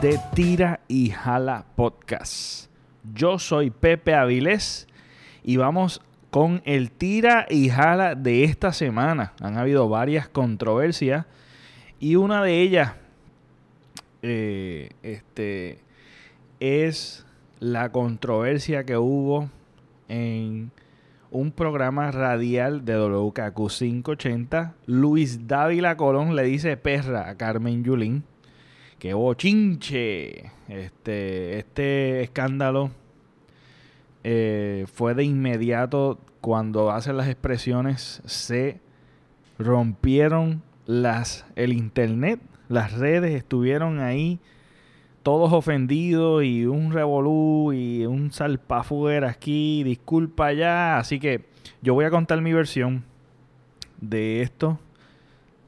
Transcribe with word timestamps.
de 0.00 0.20
Tira 0.32 0.78
y 0.86 1.10
Jala 1.10 1.64
Podcast. 1.74 2.70
Yo 3.14 3.40
soy 3.40 3.70
Pepe 3.70 4.14
Avilés 4.14 4.86
y 5.42 5.56
vamos 5.56 6.00
con 6.30 6.62
el 6.64 6.92
Tira 6.92 7.46
y 7.50 7.68
Jala 7.68 8.14
de 8.14 8.44
esta 8.44 8.72
semana. 8.72 9.32
Han 9.40 9.58
habido 9.58 9.88
varias 9.88 10.28
controversias 10.28 11.26
y 11.98 12.14
una 12.14 12.44
de 12.44 12.60
ellas 12.60 12.94
eh, 14.22 14.90
este, 15.02 15.80
es 16.60 17.26
la 17.58 17.90
controversia 17.90 18.84
que 18.84 18.98
hubo 18.98 19.50
en 20.06 20.70
un 21.32 21.50
programa 21.50 22.12
radial 22.12 22.84
de 22.84 22.96
WKQ 22.98 23.68
580. 23.68 24.74
Luis 24.86 25.48
Dávila 25.48 25.96
Colón 25.96 26.36
le 26.36 26.44
dice 26.44 26.76
perra 26.76 27.28
a 27.28 27.36
Carmen 27.36 27.82
Yulín. 27.82 28.22
¡Qué 28.98 29.14
bochinche! 29.14 30.50
Este, 30.68 31.58
este 31.58 32.22
escándalo 32.22 32.90
eh, 34.24 34.86
fue 34.92 35.14
de 35.14 35.22
inmediato 35.22 36.18
cuando 36.40 36.90
hacen 36.90 37.16
las 37.16 37.28
expresiones. 37.28 38.20
Se 38.26 38.80
rompieron 39.56 40.62
las, 40.86 41.46
el 41.54 41.72
internet, 41.72 42.40
las 42.68 42.92
redes 42.92 43.34
estuvieron 43.34 44.00
ahí 44.00 44.40
todos 45.22 45.52
ofendidos 45.52 46.42
y 46.42 46.66
un 46.66 46.92
revolú 46.92 47.72
y 47.72 48.04
un 48.04 48.32
salpafuera 48.32 49.30
aquí, 49.30 49.84
disculpa 49.84 50.52
ya. 50.52 50.98
Así 50.98 51.20
que 51.20 51.44
yo 51.82 51.94
voy 51.94 52.04
a 52.04 52.10
contar 52.10 52.40
mi 52.40 52.52
versión 52.52 53.04
de 54.00 54.42
esto. 54.42 54.80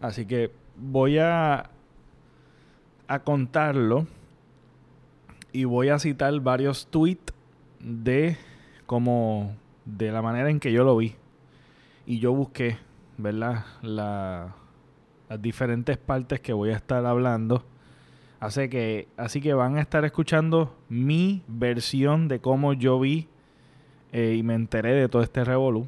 Así 0.00 0.26
que 0.26 0.50
voy 0.76 1.18
a, 1.18 1.70
a 3.10 3.18
contarlo 3.18 4.06
y 5.52 5.64
voy 5.64 5.88
a 5.88 5.98
citar 5.98 6.38
varios 6.40 6.86
tweets 6.86 7.34
de 7.80 8.36
como 8.86 9.56
de 9.84 10.12
la 10.12 10.22
manera 10.22 10.50
en 10.50 10.60
que 10.60 10.72
yo 10.72 10.84
lo 10.84 10.96
vi. 10.96 11.14
Y 12.06 12.18
yo 12.18 12.32
busqué, 12.32 12.78
¿verdad? 13.18 13.64
La, 13.82 14.54
las 15.28 15.42
diferentes 15.42 15.98
partes 15.98 16.40
que 16.40 16.52
voy 16.52 16.70
a 16.70 16.76
estar 16.76 17.04
hablando 17.04 17.64
Así 18.40 18.70
que, 18.70 19.06
así 19.18 19.42
que 19.42 19.52
van 19.52 19.76
a 19.76 19.82
estar 19.82 20.02
escuchando 20.06 20.74
mi 20.88 21.42
versión 21.46 22.26
de 22.26 22.40
cómo 22.40 22.72
yo 22.72 22.98
vi 22.98 23.28
eh, 24.12 24.34
y 24.38 24.42
me 24.42 24.54
enteré 24.54 24.94
de 24.94 25.10
todo 25.10 25.22
este 25.22 25.44
revolú. 25.44 25.86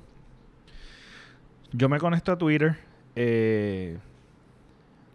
Yo 1.72 1.88
me 1.88 1.98
conecto 1.98 2.30
a 2.30 2.36
Twitter. 2.36 2.76
Eh, 3.16 3.98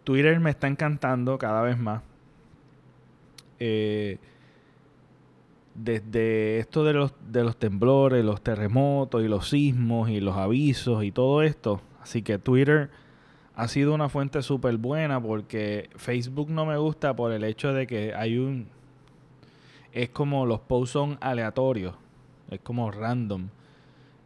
Twitter 0.08 0.40
me 0.40 0.48
está 0.48 0.68
encantando 0.68 1.36
cada 1.36 1.60
vez 1.60 1.76
más. 1.76 2.00
Eh, 3.58 4.16
desde 5.74 6.60
esto 6.60 6.82
de 6.82 6.94
los, 6.94 7.12
de 7.30 7.44
los 7.44 7.58
temblores, 7.58 8.24
los 8.24 8.40
terremotos 8.40 9.22
y 9.22 9.28
los 9.28 9.50
sismos 9.50 10.08
y 10.08 10.20
los 10.20 10.34
avisos 10.34 11.04
y 11.04 11.12
todo 11.12 11.42
esto. 11.42 11.82
Así 12.00 12.22
que 12.22 12.38
Twitter 12.38 12.88
ha 13.54 13.68
sido 13.68 13.94
una 13.94 14.08
fuente 14.08 14.40
súper 14.40 14.78
buena 14.78 15.22
porque 15.22 15.90
Facebook 15.96 16.48
no 16.48 16.64
me 16.64 16.78
gusta 16.78 17.14
por 17.14 17.30
el 17.30 17.44
hecho 17.44 17.74
de 17.74 17.86
que 17.86 18.14
hay 18.14 18.38
un... 18.38 18.68
Es 19.92 20.08
como 20.08 20.46
los 20.46 20.60
posts 20.60 20.90
son 20.90 21.18
aleatorios, 21.20 21.96
es 22.50 22.60
como 22.60 22.90
random 22.90 23.48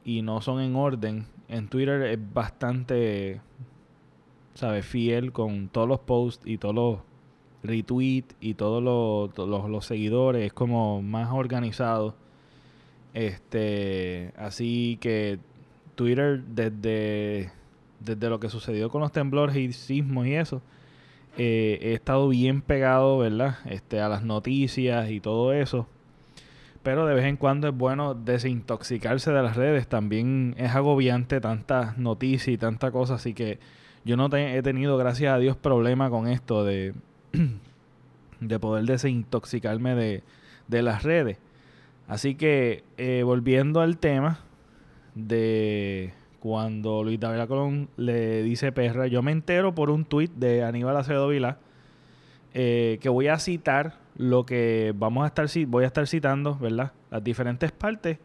y 0.05 0.23
no 0.23 0.43
son 0.43 0.61
en 0.61 0.77
orden. 0.77 1.27
En 1.49 1.67
Twitter 1.67 2.03
es 2.03 2.21
bastante, 2.33 3.41
¿sabes? 4.55 4.87
Fiel 4.87 5.33
con 5.33 5.69
todos 5.69 5.89
los 5.89 6.01
posts 6.01 6.47
y 6.47 6.59
todos 6.59 6.75
los 6.75 6.99
retweets 7.63 8.35
y 8.41 8.55
todos 8.55 8.83
los, 8.83 9.69
los, 9.69 9.87
seguidores. 9.87 10.47
Es 10.47 10.53
como 10.53 11.03
más 11.03 11.31
organizado. 11.33 12.15
Este, 13.15 14.33
así 14.37 14.99
que 15.01 15.39
Twitter 15.95 16.43
desde 16.45 17.53
desde 18.05 18.29
lo 18.29 18.41
que 18.41 18.49
sucedió 18.49 18.91
con 18.91 19.01
los 19.01 19.13
temblores 19.13 19.57
y 19.57 19.73
sismos 19.73 20.27
y 20.27 20.35
eso, 20.35 20.63
eh, 21.39 21.79
he 21.83 21.95
estado 21.95 22.29
bien 22.29 22.61
pegado, 22.61 23.19
¿verdad? 23.19 23.59
Este, 23.67 24.01
a 24.01 24.09
las 24.09 24.23
noticias 24.23 25.11
y 25.11 25.21
todo 25.21 25.53
eso. 25.53 25.87
Pero 26.83 27.07
de 27.07 27.15
vez 27.15 27.25
en 27.27 27.37
cuando 27.37 27.69
es 27.69 27.75
bueno 27.75 28.15
desintoxicarse 28.15 29.31
de 29.33 29.43
las 29.43 29.57
redes. 29.57 29.87
También 29.87 30.55
es 30.59 30.75
agobiante 30.75 31.41
tantas 31.41 31.97
noticias 31.97 32.49
y 32.49 32.59
tanta 32.59 32.91
cosa. 32.91 33.15
Así 33.15 33.35
que 33.35 33.61
yo 34.05 34.17
no 34.17 34.29
he 34.35 34.63
tenido, 34.63 34.97
gracias 34.97 35.33
a 35.33 35.39
Dios, 35.39 35.57
problema 35.57 36.11
con 36.11 36.29
esto 36.29 36.65
de, 36.65 36.95
de 38.41 38.59
poder 38.59 38.85
desintoxicarme 38.85 39.95
de, 39.95 40.23
de 40.69 40.83
las 40.83 41.03
redes. 41.03 41.39
Así 42.09 42.35
que 42.35 42.85
eh, 42.97 43.23
volviendo 43.25 43.81
al 43.81 43.99
tema 43.99 44.41
de 45.15 46.13
cuando 46.41 47.05
Luis 47.05 47.21
David 47.21 47.47
Colón 47.47 47.89
le 47.97 48.43
dice 48.43 48.73
perra, 48.73 49.07
yo 49.07 49.23
me 49.23 49.31
entero 49.31 49.75
por 49.75 49.91
un 49.91 50.05
tuit 50.05 50.33
de 50.33 50.65
Aníbal 50.65 50.97
Acevedo 50.97 51.29
Vila 51.29 51.59
eh, 52.55 52.99
que 53.01 53.09
voy 53.09 53.29
a 53.29 53.39
citar 53.39 53.99
lo 54.17 54.45
que 54.45 54.93
vamos 54.97 55.25
a 55.25 55.29
estar 55.29 55.47
voy 55.69 55.85
a 55.85 55.87
estar 55.87 56.07
citando, 56.07 56.57
¿verdad? 56.57 56.93
Las 57.11 57.25
diferentes 57.25 57.73
partes 57.73 58.19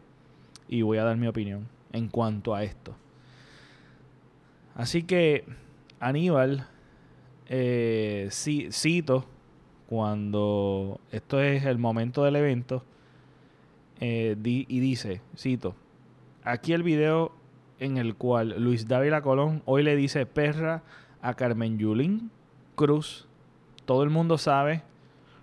y 0.68 0.82
voy 0.82 0.98
a 0.98 1.04
dar 1.04 1.16
mi 1.16 1.28
opinión 1.28 1.68
en 1.92 2.08
cuanto 2.08 2.54
a 2.54 2.62
esto. 2.62 2.94
Así 4.74 5.02
que 5.02 5.44
Aníbal 6.00 6.66
eh, 7.48 8.28
cito 8.30 9.24
cuando 9.88 11.00
esto 11.10 11.40
es 11.40 11.64
el 11.64 11.78
momento 11.78 12.22
del 12.24 12.36
evento 12.36 12.84
eh, 14.00 14.36
y 14.44 14.80
dice, 14.80 15.22
cito, 15.36 15.74
aquí 16.44 16.72
el 16.72 16.82
video 16.82 17.32
en 17.78 17.96
el 17.96 18.14
cual 18.14 18.54
Luis 18.62 18.86
Dávila 18.86 19.22
Colón 19.22 19.62
hoy 19.64 19.82
le 19.82 19.96
dice 19.96 20.26
perra 20.26 20.82
a 21.22 21.34
Carmen 21.34 21.78
Yulín 21.78 22.30
Cruz. 22.74 23.26
Todo 23.86 24.02
el 24.02 24.10
mundo 24.10 24.38
sabe 24.38 24.82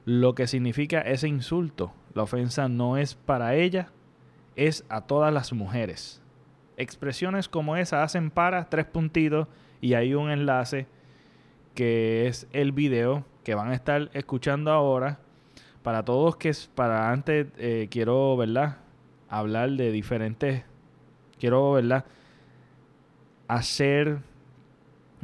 lo 0.06 0.36
que 0.36 0.48
significa 0.48 1.02
ese 1.02 1.28
insulto. 1.28 1.92
La 2.14 2.24
ofensa 2.24 2.70
no 2.70 2.98
es 2.98 3.16
para 3.16 3.56
ella, 3.56 3.90
es 4.56 4.86
a 4.88 5.02
todas 5.02 5.34
las 5.34 5.52
mujeres. 5.52 6.22
Expresiones 6.78 7.50
como 7.50 7.76
esa 7.76 8.04
hacen 8.04 8.32
para 8.32 8.70
tres 8.70 8.86
puntitos 8.86 9.48
y 9.82 9.94
hay 9.94 10.14
un 10.14 10.30
enlace 10.30 10.88
que 11.74 12.28
es 12.28 12.48
el 12.54 12.72
video 12.72 13.26
que 13.44 13.56
van 13.56 13.70
a 13.70 13.76
estar 13.76 14.10
escuchando 14.14 14.72
ahora. 14.72 15.20
Para 15.84 16.04
todos 16.04 16.36
que 16.38 16.50
es, 16.50 16.68
para 16.74 17.12
antes 17.12 17.48
eh, 17.58 17.88
quiero, 17.92 18.36
¿verdad? 18.38 18.78
Hablar 19.30 19.72
de 19.72 19.92
diferentes, 19.92 20.64
quiero, 21.38 21.74
¿verdad? 21.74 22.06
hacer 23.48 24.20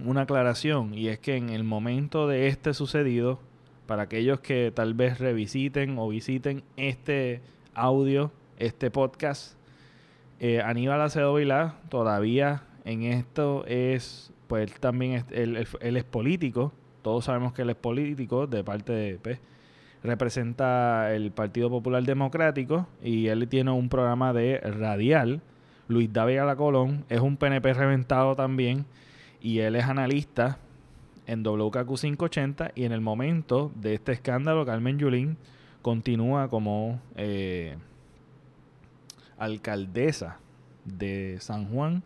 una 0.04 0.22
aclaración 0.22 0.94
y 0.94 1.10
es 1.10 1.20
que 1.20 1.36
en 1.36 1.50
el 1.50 1.64
momento 1.64 2.28
de 2.28 2.48
este 2.48 2.74
sucedido, 2.74 3.40
para 3.88 4.04
aquellos 4.04 4.40
que 4.40 4.72
tal 4.74 4.94
vez 4.94 5.20
revisiten 5.20 5.98
o 5.98 6.08
visiten 6.08 6.64
este 6.78 7.42
audio, 7.74 8.32
este 8.58 8.90
podcast, 8.90 9.56
eh, 10.44 10.60
Aníbal 10.60 11.00
Acedo 11.02 11.36
Vilá 11.36 11.76
todavía 11.90 12.64
en 12.84 13.04
esto 13.04 13.64
es, 13.68 14.34
pues 14.48 14.74
también 14.80 15.24
él, 15.30 15.56
es 15.56 16.04
político, 16.04 16.74
todos 17.04 17.26
sabemos 17.26 17.54
que 17.54 17.62
él 17.62 17.70
es 17.70 17.76
político 17.76 18.48
de 18.48 18.64
parte 18.64 18.92
de, 18.92 19.20
pues, 19.20 19.40
representa 20.02 21.14
el 21.14 21.30
Partido 21.32 21.70
Popular 21.70 22.02
Democrático 22.02 22.88
y 23.04 23.28
él 23.28 23.48
tiene 23.50 23.70
un 23.70 23.88
programa 23.88 24.34
de 24.34 24.58
radial. 24.62 25.42
Luis 25.88 26.12
David 26.12 26.40
Colón 26.58 27.06
es 27.08 27.20
un 27.20 27.38
PNP 27.38 27.76
reventado 27.76 28.36
también 28.36 28.88
y 29.42 29.60
él 29.60 29.76
es 29.76 29.86
analista 29.86 30.58
en 31.28 31.44
WKQ 31.44 32.00
580 32.00 32.72
y 32.74 32.86
en 32.86 32.94
el 32.94 33.02
momento 33.02 33.72
de 33.76 33.94
este 33.94 34.14
escándalo 34.14 34.66
Carmen 34.66 34.98
Yulín 34.98 35.38
continúa 35.84 36.48
como 36.50 37.00
eh, 37.16 37.78
alcaldesa 39.44 40.40
de 40.86 41.38
San 41.40 41.66
Juan. 41.70 42.04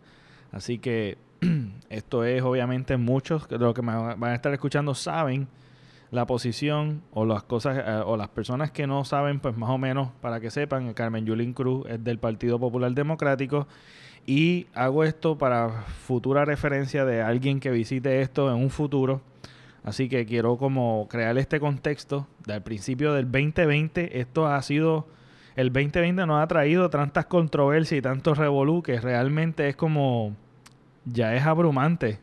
Así 0.52 0.78
que 0.78 1.18
esto 1.90 2.24
es 2.24 2.42
obviamente 2.42 2.96
muchos 2.96 3.48
de 3.48 3.58
los 3.58 3.74
que 3.74 3.82
me 3.82 3.94
van 3.94 4.24
a 4.24 4.34
estar 4.34 4.52
escuchando 4.52 4.94
saben 4.94 5.48
la 6.10 6.26
posición 6.26 7.02
o 7.12 7.24
las 7.24 7.42
cosas 7.42 7.78
eh, 7.78 8.02
o 8.04 8.16
las 8.16 8.28
personas 8.28 8.70
que 8.70 8.86
no 8.86 9.04
saben, 9.04 9.40
pues 9.40 9.56
más 9.56 9.70
o 9.70 9.78
menos 9.78 10.10
para 10.20 10.40
que 10.40 10.50
sepan, 10.50 10.94
Carmen 10.94 11.26
Yulín 11.26 11.52
Cruz 11.52 11.84
es 11.88 12.02
del 12.02 12.18
Partido 12.18 12.58
Popular 12.58 12.92
Democrático 12.92 13.66
y 14.24 14.66
hago 14.74 15.04
esto 15.04 15.38
para 15.38 15.68
futura 15.82 16.44
referencia 16.44 17.04
de 17.04 17.22
alguien 17.22 17.60
que 17.60 17.70
visite 17.70 18.22
esto 18.22 18.50
en 18.50 18.56
un 18.56 18.70
futuro. 18.70 19.20
Así 19.84 20.08
que 20.08 20.26
quiero 20.26 20.56
como 20.58 21.06
crear 21.08 21.38
este 21.38 21.60
contexto 21.60 22.26
del 22.44 22.60
principio 22.60 23.12
del 23.12 23.30
2020. 23.30 24.18
Esto 24.18 24.48
ha 24.48 24.60
sido, 24.62 25.06
el 25.56 25.72
2020 25.72 26.26
nos 26.26 26.42
ha 26.42 26.46
traído 26.46 26.90
tantas 26.90 27.26
controversias 27.26 27.98
y 27.98 28.02
tantos 28.02 28.38
revolú 28.38 28.82
que 28.82 29.00
realmente 29.00 29.68
es 29.68 29.76
como, 29.76 30.36
ya 31.04 31.34
es 31.34 31.44
abrumante 31.44 32.20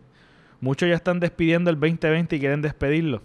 Muchos 0.64 0.88
ya 0.88 0.96
están 0.96 1.20
despidiendo 1.20 1.70
el 1.70 1.78
2020 1.78 2.38
y 2.38 2.40
quieren 2.40 2.62
despedirlo. 2.62 3.22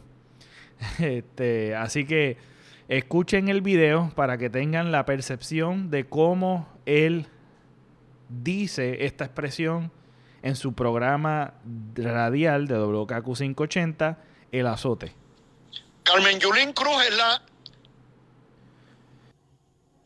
Este, 0.98 1.76
así 1.76 2.04
que 2.04 2.36
escuchen 2.88 3.48
el 3.48 3.62
video 3.62 4.10
para 4.16 4.38
que 4.38 4.50
tengan 4.50 4.90
la 4.90 5.06
percepción 5.06 5.88
de 5.88 6.08
cómo 6.08 6.68
él 6.84 7.26
dice 8.28 9.04
esta 9.04 9.24
expresión 9.24 9.92
en 10.42 10.56
su 10.56 10.72
programa 10.72 11.54
radial 11.94 12.66
de 12.66 12.74
WKQ 12.76 13.36
580, 13.36 14.18
El 14.50 14.66
Azote. 14.66 15.12
Carmen 16.02 16.40
Yulín 16.40 16.72
Cruz 16.72 17.04
es 17.08 17.16
la 17.16 17.40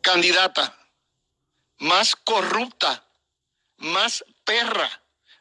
candidata 0.03 0.77
más 1.79 2.15
corrupta, 2.15 3.03
más 3.79 4.23
perra, 4.45 4.89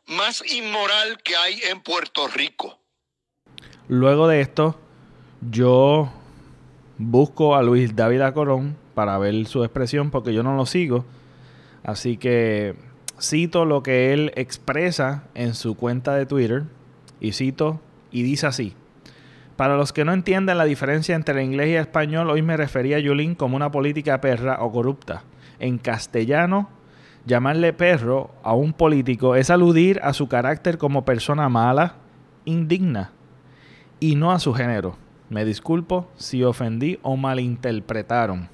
más 0.07 0.43
inmoral 0.51 1.19
que 1.23 1.37
hay 1.37 1.61
en 1.71 1.83
Puerto 1.83 2.27
Rico. 2.29 2.79
Luego 3.89 4.27
de 4.29 4.41
esto, 4.41 4.79
yo 5.51 6.11
busco 6.99 7.55
a 7.55 7.63
Luis 7.63 7.95
David 7.95 8.23
Corón 8.33 8.77
para 8.95 9.19
ver 9.19 9.47
su 9.47 9.65
expresión 9.65 10.11
porque 10.11 10.33
yo 10.33 10.43
no 10.43 10.57
lo 10.57 10.67
sigo. 10.67 11.05
Así 11.85 12.17
que 12.17 12.77
cito 13.21 13.65
lo 13.65 13.83
que 13.83 14.13
él 14.13 14.33
expresa 14.37 15.25
en 15.35 15.55
su 15.55 15.77
cuenta 15.77 16.15
de 16.15 16.27
Twitter 16.27 16.65
y 17.21 17.33
cito 17.33 17.81
y 18.11 18.23
dice 18.23 18.47
así. 18.47 18.75
Para 19.57 19.77
los 19.77 19.93
que 19.93 20.05
no 20.05 20.13
entiendan 20.13 20.59
la 20.59 20.65
diferencia 20.65 21.15
entre 21.15 21.41
el 21.41 21.47
inglés 21.47 21.69
y 21.69 21.75
el 21.75 21.83
español, 21.83 22.31
hoy 22.31 22.43
me 22.43 22.57
refería 22.57 22.97
a 22.97 23.01
Yulín 23.01 23.35
como 23.35 23.57
una 23.57 23.71
política 23.71 24.21
perra 24.21 24.59
o 24.61 24.73
corrupta. 24.73 25.25
En 25.59 25.79
castellano, 25.79 26.71
llamarle 27.27 27.73
perro 27.73 28.31
a 28.43 28.55
un 28.55 28.73
político 28.73 29.37
es 29.37 29.51
aludir 29.51 30.01
a 30.03 30.13
su 30.15 30.29
carácter 30.29 30.79
como 30.79 31.05
persona 31.05 31.49
mala, 31.49 31.97
indigna, 32.45 33.13
y 34.01 34.17
no 34.17 34.33
a 34.33 34.39
su 34.39 34.55
género. 34.55 34.97
Me 35.29 35.45
disculpo 35.45 36.09
si 36.17 36.43
ofendí 36.43 36.99
o 37.03 37.17
malinterpretaron. 37.17 38.49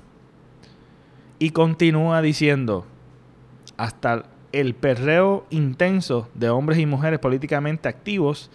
Y 1.38 1.50
continúa 1.50 2.20
diciendo, 2.22 2.84
hasta 3.76 4.24
el 4.52 4.74
perreo 4.74 5.46
intenso 5.50 6.28
de 6.34 6.50
hombres 6.50 6.78
y 6.78 6.86
mujeres 6.86 7.20
políticamente 7.20 7.88
activos 7.88 8.50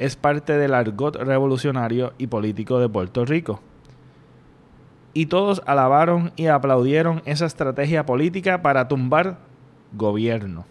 es 0.00 0.16
parte 0.16 0.56
del 0.56 0.72
argot 0.72 1.14
revolucionario 1.16 2.14
y 2.16 2.26
político 2.26 2.80
de 2.80 2.88
Puerto 2.88 3.26
Rico. 3.26 3.60
Y 5.12 5.26
todos 5.26 5.62
alabaron 5.66 6.32
y 6.36 6.46
aplaudieron 6.46 7.20
esa 7.26 7.44
estrategia 7.44 8.06
política 8.06 8.62
para 8.62 8.88
tumbar 8.88 9.36
gobierno. 9.92 10.64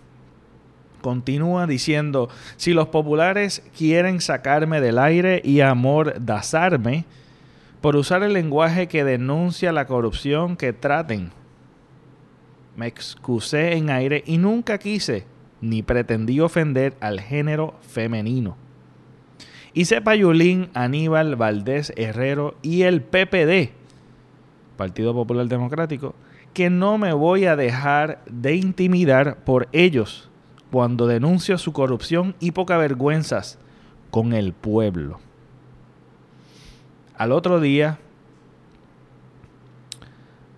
Continúa 1.02 1.68
diciendo, 1.68 2.30
si 2.58 2.74
los 2.74 2.88
populares 2.88 3.62
quieren 3.78 4.20
sacarme 4.20 4.82
del 4.82 4.98
aire 4.98 5.42
y 5.46 5.62
amordazarme 5.62 7.06
por 7.82 7.96
usar 7.96 8.24
el 8.24 8.34
lenguaje 8.34 8.88
que 8.88 9.04
denuncia 9.04 9.72
la 9.72 9.86
corrupción 9.86 10.58
que 10.58 10.74
traten, 10.74 11.32
me 12.76 12.88
excusé 12.88 13.74
en 13.74 13.92
aire 13.92 14.24
y 14.26 14.40
nunca 14.40 14.80
quise 14.80 15.26
ni 15.62 15.84
pretendí 15.84 16.40
ofender 16.40 16.98
al 17.00 17.20
género 17.20 17.76
femenino. 17.82 18.58
Y 19.74 19.86
sepa 19.86 20.16
Yulín, 20.16 20.70
Aníbal, 20.74 21.36
Valdés, 21.36 21.94
Herrero 21.96 22.56
y 22.62 22.84
el 22.84 23.02
PPD, 23.02 23.72
Partido 24.78 25.14
Popular 25.14 25.48
Democrático, 25.48 26.16
que 26.54 26.70
no 26.70 26.98
me 26.98 27.14
voy 27.14 27.46
a 27.46 27.56
dejar 27.56 28.22
de 28.30 28.56
intimidar 28.56 29.38
por 29.44 29.68
ellos 29.72 30.30
cuando 30.72 31.08
denuncio 31.08 31.58
su 31.58 31.74
corrupción 31.74 32.36
y 32.40 32.52
poca 32.52 32.78
vergüenzas 32.78 33.60
con 34.12 34.34
el 34.34 34.54
pueblo. 34.54 35.20
Al 37.16 37.32
otro 37.32 37.60
día 37.60 38.00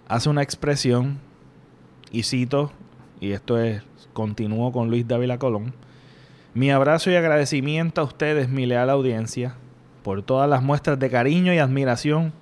hace 0.07 0.29
una 0.29 0.43
expresión 0.43 1.19
y 2.11 2.23
cito, 2.23 2.71
y 3.19 3.31
esto 3.31 3.59
es, 3.59 3.83
continúo 4.13 4.71
con 4.71 4.89
Luis 4.89 5.07
Dávila 5.07 5.37
Colón, 5.37 5.73
mi 6.53 6.71
abrazo 6.71 7.11
y 7.11 7.15
agradecimiento 7.15 8.01
a 8.01 8.03
ustedes, 8.03 8.49
mi 8.49 8.65
leal 8.65 8.89
audiencia, 8.89 9.55
por 10.03 10.23
todas 10.23 10.49
las 10.49 10.63
muestras 10.63 10.99
de 10.99 11.09
cariño 11.09 11.53
y 11.53 11.59
admiración 11.59 12.33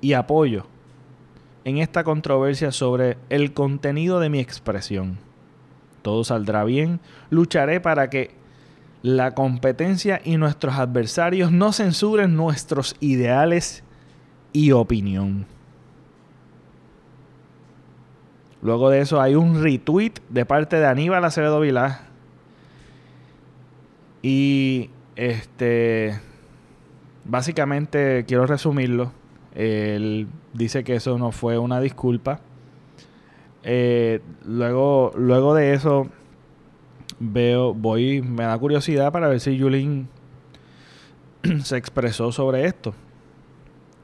y 0.00 0.12
apoyo 0.12 0.66
en 1.64 1.78
esta 1.78 2.04
controversia 2.04 2.72
sobre 2.72 3.18
el 3.28 3.52
contenido 3.52 4.20
de 4.20 4.28
mi 4.28 4.40
expresión. 4.40 5.18
Todo 6.02 6.24
saldrá 6.24 6.64
bien, 6.64 7.00
lucharé 7.30 7.80
para 7.80 8.10
que 8.10 8.34
la 9.02 9.34
competencia 9.34 10.20
y 10.24 10.36
nuestros 10.36 10.76
adversarios 10.76 11.50
no 11.50 11.72
censuren 11.72 12.36
nuestros 12.36 12.96
ideales 13.00 13.82
y 14.52 14.72
opinión. 14.72 15.46
Luego 18.62 18.90
de 18.90 19.00
eso 19.00 19.20
hay 19.20 19.34
un 19.34 19.60
retweet 19.60 20.14
de 20.28 20.46
parte 20.46 20.76
de 20.76 20.86
Aníbal 20.86 21.24
Acevedo 21.24 21.58
Vilá. 21.58 22.11
Y 24.22 24.90
este 25.16 26.20
básicamente 27.24 28.24
quiero 28.26 28.46
resumirlo. 28.46 29.12
Él 29.54 30.28
dice 30.54 30.84
que 30.84 30.94
eso 30.94 31.18
no 31.18 31.32
fue 31.32 31.58
una 31.58 31.80
disculpa. 31.80 32.40
Eh, 33.64 34.20
luego, 34.44 35.12
luego 35.16 35.54
de 35.54 35.74
eso 35.74 36.08
veo, 37.20 37.74
voy, 37.74 38.22
me 38.22 38.44
da 38.44 38.58
curiosidad 38.58 39.12
para 39.12 39.28
ver 39.28 39.40
si 39.40 39.56
Yulín 39.56 40.08
se 41.62 41.76
expresó 41.76 42.32
sobre 42.32 42.64
esto. 42.66 42.94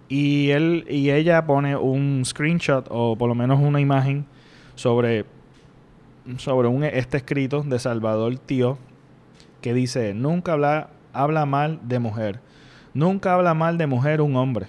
Y 0.09 0.51
él 0.51 0.87
y 0.89 1.11
ella 1.11 1.45
pone 1.47 1.77
un 1.77 2.23
screenshot 2.25 2.87
o 2.91 3.17
por 3.17 3.29
lo 3.29 3.35
menos 3.35 3.61
una 3.61 3.81
imagen 3.81 4.27
sobre, 4.75 5.27
sobre 6.39 6.69
un, 6.69 6.85
este 6.85 7.19
escrito 7.19 7.63
de 7.63 7.79
Salvador 7.79 8.39
Tío 8.39 8.79
que 9.61 9.75
dice, 9.75 10.15
nunca 10.15 10.53
habla, 10.53 10.91
habla 11.13 11.47
mal 11.47 11.81
de 11.83 11.99
mujer, 11.99 12.41
nunca 12.95 13.35
habla 13.35 13.55
mal 13.55 13.79
de 13.79 13.87
mujer 13.87 14.21
un 14.21 14.37
hombre. 14.37 14.69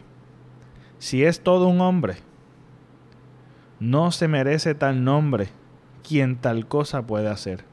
Si 0.97 1.23
es 1.23 1.41
todo 1.41 1.67
un 1.67 1.81
hombre, 1.81 2.17
no 3.79 4.11
se 4.11 4.27
merece 4.27 4.75
tal 4.75 5.03
nombre 5.03 5.49
quien 6.07 6.35
tal 6.35 6.67
cosa 6.67 7.07
puede 7.07 7.29
hacer. 7.29 7.63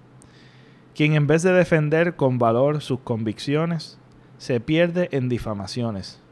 Quien 0.94 1.14
en 1.14 1.26
vez 1.26 1.42
de 1.42 1.52
defender 1.52 2.16
con 2.16 2.38
valor 2.38 2.80
sus 2.80 3.00
convicciones, 3.00 3.98
se 4.38 4.60
pierde 4.60 5.08
en 5.12 5.28
difamaciones 5.28 6.22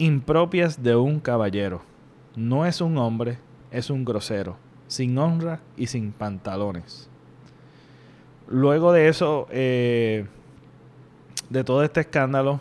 impropias 0.00 0.82
de 0.82 0.96
un 0.96 1.20
caballero. 1.20 1.82
No 2.34 2.64
es 2.64 2.80
un 2.80 2.96
hombre, 2.96 3.38
es 3.70 3.90
un 3.90 4.06
grosero, 4.06 4.56
sin 4.86 5.18
honra 5.18 5.60
y 5.76 5.88
sin 5.88 6.12
pantalones. 6.12 7.09
Luego 8.50 8.92
de 8.92 9.06
eso, 9.06 9.46
eh, 9.52 10.26
de 11.50 11.62
todo 11.62 11.84
este 11.84 12.00
escándalo, 12.00 12.58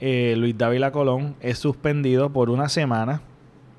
eh, 0.00 0.34
Luis 0.36 0.58
Dávila 0.58 0.90
Colón 0.90 1.36
es 1.40 1.60
suspendido 1.60 2.30
por 2.30 2.50
una 2.50 2.68
semana. 2.68 3.22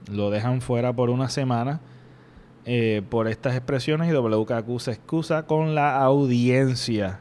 Lo 0.10 0.30
dejan 0.30 0.62
fuera 0.62 0.94
por 0.94 1.10
una 1.10 1.28
semana 1.28 1.82
eh, 2.64 3.02
por 3.10 3.28
estas 3.28 3.58
expresiones 3.58 4.10
y 4.10 4.16
WKQ 4.16 4.80
se 4.80 4.92
excusa 4.92 5.44
con 5.44 5.76
la 5.76 6.02
audiencia. 6.02 7.20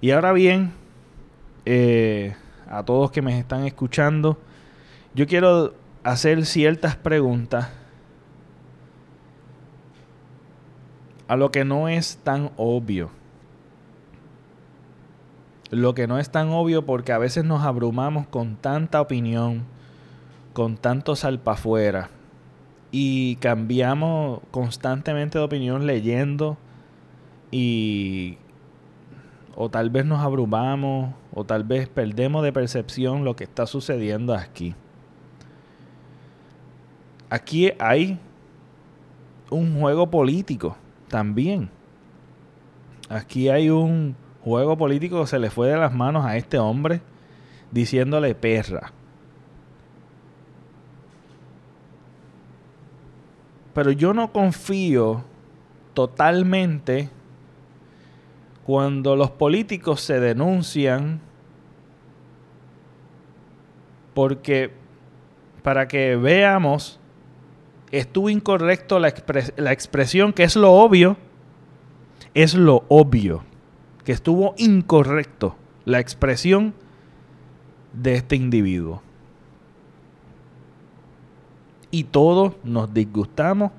Y 0.00 0.12
ahora 0.12 0.32
bien, 0.32 0.72
a 2.70 2.84
todos 2.84 3.10
que 3.10 3.22
me 3.22 3.40
están 3.40 3.66
escuchando, 3.66 4.38
yo 5.16 5.26
quiero 5.26 5.74
hacer 6.04 6.46
ciertas 6.46 6.94
preguntas 6.94 7.70
a 11.26 11.34
lo 11.34 11.50
que 11.50 11.64
no 11.64 11.88
es 11.88 12.18
tan 12.22 12.52
obvio. 12.56 13.10
Lo 15.72 15.94
que 15.94 16.06
no 16.06 16.18
es 16.18 16.28
tan 16.30 16.50
obvio 16.50 16.84
porque 16.84 17.12
a 17.12 17.18
veces 17.18 17.46
nos 17.46 17.62
abrumamos 17.62 18.26
con 18.26 18.56
tanta 18.56 19.00
opinión, 19.00 19.64
con 20.52 20.76
tanto 20.76 21.16
salpafuera 21.16 22.10
y 22.90 23.36
cambiamos 23.36 24.40
constantemente 24.50 25.38
de 25.38 25.44
opinión 25.44 25.86
leyendo 25.86 26.58
y 27.50 28.36
o 29.56 29.70
tal 29.70 29.88
vez 29.88 30.04
nos 30.04 30.20
abrumamos 30.20 31.14
o 31.32 31.44
tal 31.44 31.64
vez 31.64 31.88
perdemos 31.88 32.44
de 32.44 32.52
percepción 32.52 33.24
lo 33.24 33.34
que 33.34 33.44
está 33.44 33.66
sucediendo 33.66 34.34
aquí. 34.34 34.74
Aquí 37.30 37.72
hay 37.78 38.18
un 39.48 39.80
juego 39.80 40.10
político 40.10 40.76
también. 41.08 41.70
Aquí 43.08 43.48
hay 43.48 43.70
un 43.70 44.16
juego 44.44 44.76
político 44.76 45.26
se 45.26 45.38
le 45.38 45.50
fue 45.50 45.68
de 45.68 45.76
las 45.76 45.92
manos 45.92 46.24
a 46.24 46.36
este 46.36 46.58
hombre 46.58 47.00
diciéndole 47.70 48.34
perra. 48.34 48.92
Pero 53.74 53.90
yo 53.90 54.12
no 54.12 54.32
confío 54.32 55.24
totalmente 55.94 57.08
cuando 58.64 59.16
los 59.16 59.30
políticos 59.30 60.00
se 60.00 60.20
denuncian 60.20 61.20
porque 64.14 64.72
para 65.62 65.88
que 65.88 66.16
veamos, 66.16 67.00
estuvo 67.90 68.28
incorrecto 68.28 68.98
la, 68.98 69.14
la 69.56 69.72
expresión, 69.72 70.32
que 70.32 70.42
es 70.42 70.56
lo 70.56 70.72
obvio, 70.72 71.16
es 72.34 72.54
lo 72.54 72.84
obvio, 72.88 73.44
que 74.04 74.12
estuvo 74.12 74.54
incorrecto 74.56 75.56
la 75.84 76.00
expresión 76.00 76.74
de 77.92 78.14
este 78.14 78.36
individuo. 78.36 79.02
Y 81.90 82.04
todos 82.04 82.54
nos 82.64 82.92
disgustamos 82.92 83.72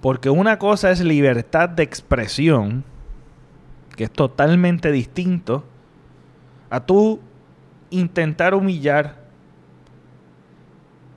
porque 0.00 0.28
una 0.28 0.58
cosa 0.58 0.90
es 0.90 1.00
libertad 1.00 1.68
de 1.68 1.82
expresión, 1.82 2.84
que 3.96 4.04
es 4.04 4.10
totalmente 4.10 4.90
distinto 4.92 5.64
a 6.68 6.80
tú 6.80 7.20
intentar 7.90 8.54
humillar 8.54 9.24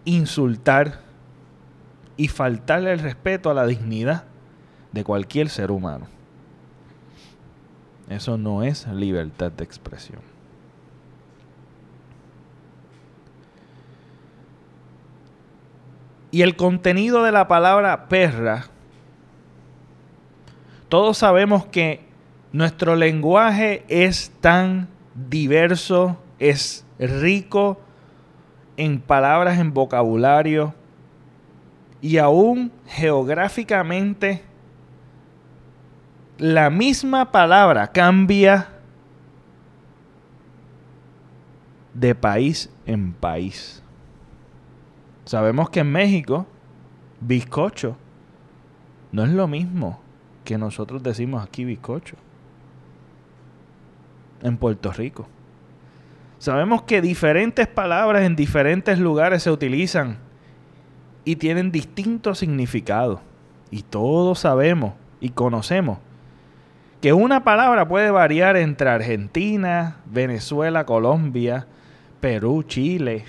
insultar 0.08 1.01
y 2.16 2.30
faltarle 2.30 2.94
el 2.94 3.00
respeto 3.00 3.50
a 3.50 3.54
la 3.54 3.66
dignidad 3.68 4.24
de 4.94 5.04
cualquier 5.04 5.50
ser 5.50 5.70
humano. 5.70 6.08
Eso 8.10 8.38
no 8.38 8.64
es 8.64 8.88
libertad 8.88 9.52
de 9.52 9.64
expresión. 9.64 10.22
Y 16.32 16.42
el 16.42 16.56
contenido 16.56 17.24
de 17.24 17.32
la 17.32 17.48
palabra 17.48 18.08
perra, 18.08 18.68
todos 20.90 21.18
sabemos 21.18 21.66
que 21.66 22.06
nuestro 22.52 22.96
lenguaje 22.96 23.84
es 23.88 24.32
tan 24.42 24.88
diverso, 25.30 26.18
es 26.40 26.86
rico, 27.00 27.80
en 28.78 29.02
palabras, 29.02 29.60
en 29.60 29.74
vocabulario 29.74 30.74
y 32.00 32.20
aún 32.20 32.72
geográficamente 32.86 34.44
la 36.38 36.70
misma 36.70 37.32
palabra 37.32 37.88
cambia 37.88 38.70
de 41.94 42.13
país 42.13 42.70
en 42.86 43.12
país. 43.13 43.82
Sabemos 45.25 45.70
que 45.70 45.79
en 45.79 45.91
México, 45.91 46.46
bizcocho 47.20 47.98
no 49.12 49.24
es 49.24 49.29
lo 49.29 49.48
mismo 49.48 50.00
que 50.44 50.58
nosotros 50.58 51.01
decimos 51.01 51.44
aquí 51.44 51.65
bizcocho. 51.65 52.15
En 54.44 54.58
Puerto 54.58 54.91
Rico. 54.91 55.27
Sabemos 56.38 56.84
que 56.84 57.01
diferentes 57.01 57.67
palabras 57.67 58.24
en 58.24 58.36
diferentes 58.36 59.00
lugares 59.00 59.41
se 59.41 59.50
utilizan 59.50 60.20
y 61.25 61.38
tienen 61.38 61.72
distintos 61.72 62.38
significados. 62.38 63.20
Y 63.72 63.82
todos 63.82 64.39
sabemos 64.39 64.94
y 65.20 65.29
conocemos 65.29 65.98
que 67.01 67.13
una 67.13 67.44
palabra 67.44 67.88
puede 67.88 68.12
variar 68.12 68.58
entre 68.58 68.89
Argentina, 68.89 69.98
Venezuela, 70.06 70.86
Colombia, 70.86 71.68
Perú, 72.20 72.63
Chile, 72.63 73.24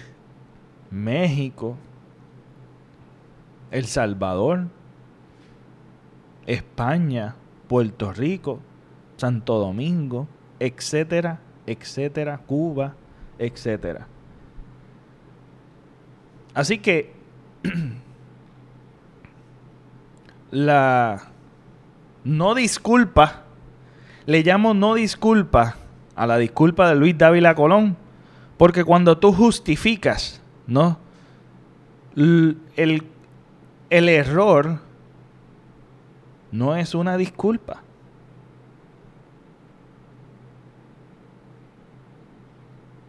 México, 0.91 1.77
El 3.71 3.85
Salvador, 3.85 4.69
España, 6.47 7.35
Puerto 7.69 8.13
Rico, 8.13 8.61
Santo 9.19 9.59
Domingo, 9.59 10.27
etcétera, 10.59 11.41
etcétera, 11.67 12.39
Cuba, 12.39 12.95
etcétera. 13.39 14.07
Así 16.55 16.79
que 16.79 17.13
la 20.51 21.29
no 22.25 22.55
disculpa, 22.55 23.45
le 24.29 24.43
llamo 24.43 24.75
no 24.75 24.93
disculpa 24.93 25.77
a 26.15 26.27
la 26.27 26.37
disculpa 26.37 26.91
de 26.91 26.97
Luis 26.97 27.17
Dávila 27.17 27.55
Colón, 27.55 27.97
porque 28.59 28.85
cuando 28.85 29.17
tú 29.17 29.33
justificas, 29.33 30.43
¿no? 30.67 30.99
el, 32.15 32.59
el 33.89 34.09
error 34.11 34.81
no 36.53 36.77
es 36.77 36.95
una 36.95 37.17
disculpa. 37.17 37.81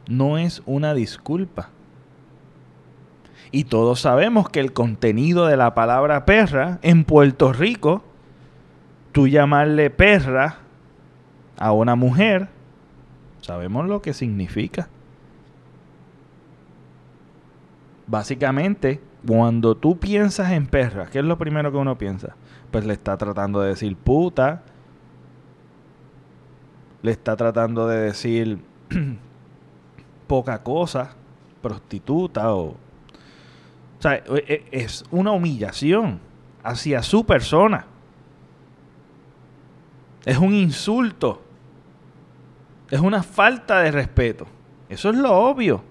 no 0.07 0.37
es 0.37 0.63
una 0.65 0.93
disculpa. 0.93 1.69
Y 3.51 3.65
todos 3.65 3.99
sabemos 3.99 4.49
que 4.49 4.61
el 4.61 4.71
contenido 4.71 5.47
de 5.47 5.57
la 5.57 5.75
palabra 5.75 6.25
perra 6.25 6.79
en 6.81 7.03
Puerto 7.03 7.51
Rico, 7.51 8.03
tú 9.11 9.27
llamarle 9.27 9.89
perra 9.91 10.68
a 11.59 11.73
una 11.73 11.95
mujer, 11.95 12.47
sabemos 13.41 13.87
lo 13.87 14.01
que 14.01 14.13
significa. 14.13 14.87
Básicamente, 18.07 19.01
cuando 19.27 19.75
tú 19.75 19.99
piensas 19.99 20.51
en 20.53 20.65
perra, 20.67 21.07
¿qué 21.07 21.19
es 21.19 21.25
lo 21.25 21.37
primero 21.37 21.71
que 21.71 21.77
uno 21.77 21.97
piensa? 21.97 22.35
Pues 22.71 22.85
le 22.85 22.93
está 22.93 23.17
tratando 23.17 23.59
de 23.61 23.69
decir 23.69 23.95
puta, 23.97 24.63
le 27.01 27.11
está 27.11 27.35
tratando 27.35 27.87
de 27.87 27.99
decir 27.99 28.59
poca 30.27 30.63
cosa, 30.63 31.11
prostituta 31.61 32.53
o... 32.53 32.69
O 32.69 34.01
sea, 34.01 34.15
e, 34.15 34.23
e, 34.47 34.65
es 34.71 35.03
una 35.11 35.31
humillación 35.31 36.21
hacia 36.63 37.03
su 37.03 37.25
persona. 37.25 37.85
Es 40.25 40.37
un 40.37 40.53
insulto. 40.53 41.48
Es 42.91 42.99
una 42.99 43.23
falta 43.23 43.81
de 43.81 43.91
respeto. 43.91 44.47
Eso 44.89 45.09
es 45.09 45.15
lo 45.15 45.31
obvio. 45.33 45.83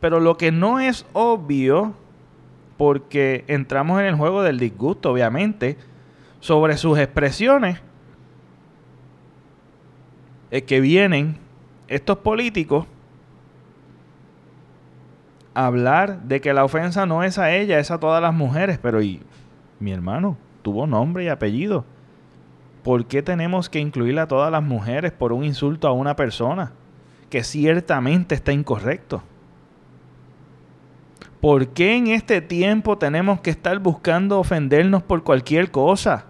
Pero 0.00 0.20
lo 0.20 0.36
que 0.36 0.52
no 0.52 0.80
es 0.80 1.04
obvio, 1.12 1.94
porque 2.76 3.44
entramos 3.48 4.00
en 4.00 4.06
el 4.06 4.14
juego 4.14 4.42
del 4.42 4.58
disgusto, 4.58 5.12
obviamente, 5.12 5.76
sobre 6.40 6.76
sus 6.76 6.98
expresiones, 6.98 7.80
es 10.50 10.62
que 10.62 10.80
vienen 10.80 11.36
estos 11.88 12.18
políticos 12.18 12.86
hablar 15.54 16.22
de 16.22 16.40
que 16.40 16.54
la 16.54 16.64
ofensa 16.64 17.04
no 17.04 17.24
es 17.24 17.38
a 17.38 17.52
ella, 17.52 17.78
es 17.80 17.90
a 17.90 17.98
todas 17.98 18.22
las 18.22 18.32
mujeres. 18.32 18.78
Pero 18.80 19.02
y 19.02 19.20
mi 19.80 19.92
hermano 19.92 20.36
tuvo 20.62 20.86
nombre 20.86 21.24
y 21.24 21.28
apellido. 21.28 21.84
¿Por 22.88 23.04
qué 23.04 23.20
tenemos 23.20 23.68
que 23.68 23.80
incluir 23.80 24.18
a 24.18 24.26
todas 24.26 24.50
las 24.50 24.62
mujeres 24.62 25.12
por 25.12 25.34
un 25.34 25.44
insulto 25.44 25.88
a 25.88 25.92
una 25.92 26.16
persona 26.16 26.72
que 27.28 27.44
ciertamente 27.44 28.34
está 28.34 28.50
incorrecto? 28.50 29.22
¿Por 31.38 31.68
qué 31.68 31.96
en 31.96 32.06
este 32.06 32.40
tiempo 32.40 32.96
tenemos 32.96 33.42
que 33.42 33.50
estar 33.50 33.78
buscando 33.78 34.40
ofendernos 34.40 35.02
por 35.02 35.22
cualquier 35.22 35.70
cosa? 35.70 36.24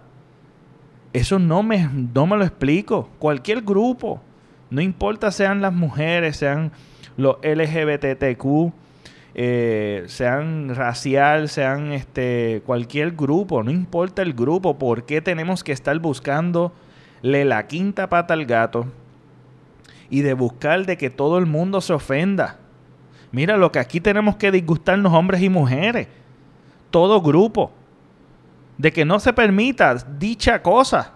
Eso 1.13 1.39
no 1.39 1.63
me, 1.63 1.87
no 2.13 2.27
me 2.27 2.35
lo 2.35 2.43
explico. 2.43 3.09
Cualquier 3.19 3.61
grupo, 3.61 4.19
no 4.69 4.81
importa 4.81 5.31
sean 5.31 5.61
las 5.61 5.71
mujeres, 5.71 6.35
sean 6.35 6.73
los 7.15 7.37
LGBTQ, 7.41 8.73
eh, 9.35 10.03
sean 10.07 10.75
racial, 10.75 11.49
sean 11.49 11.91
este, 11.91 12.61
cualquier 12.65 13.11
grupo, 13.11 13.63
no 13.63 13.71
importa 13.71 14.21
el 14.21 14.33
grupo, 14.33 14.77
¿por 14.77 15.05
qué 15.05 15.21
tenemos 15.21 15.63
que 15.63 15.71
estar 15.71 15.97
buscándole 15.99 16.71
la 17.21 17.67
quinta 17.67 18.09
pata 18.09 18.33
al 18.33 18.45
gato 18.45 18.87
y 20.09 20.21
de 20.21 20.33
buscar 20.33 20.85
de 20.85 20.97
que 20.97 21.09
todo 21.09 21.37
el 21.37 21.45
mundo 21.45 21.81
se 21.81 21.93
ofenda? 21.93 22.57
Mira, 23.31 23.57
lo 23.57 23.71
que 23.71 23.79
aquí 23.79 24.01
tenemos 24.01 24.35
que 24.37 24.51
disgustarnos 24.51 25.13
hombres 25.13 25.41
y 25.41 25.49
mujeres, 25.49 26.07
todo 26.89 27.21
grupo, 27.21 27.71
de 28.77 28.91
que 28.91 29.05
no 29.05 29.19
se 29.19 29.33
permita 29.33 29.93
dicha 29.95 30.63
cosa. 30.63 31.13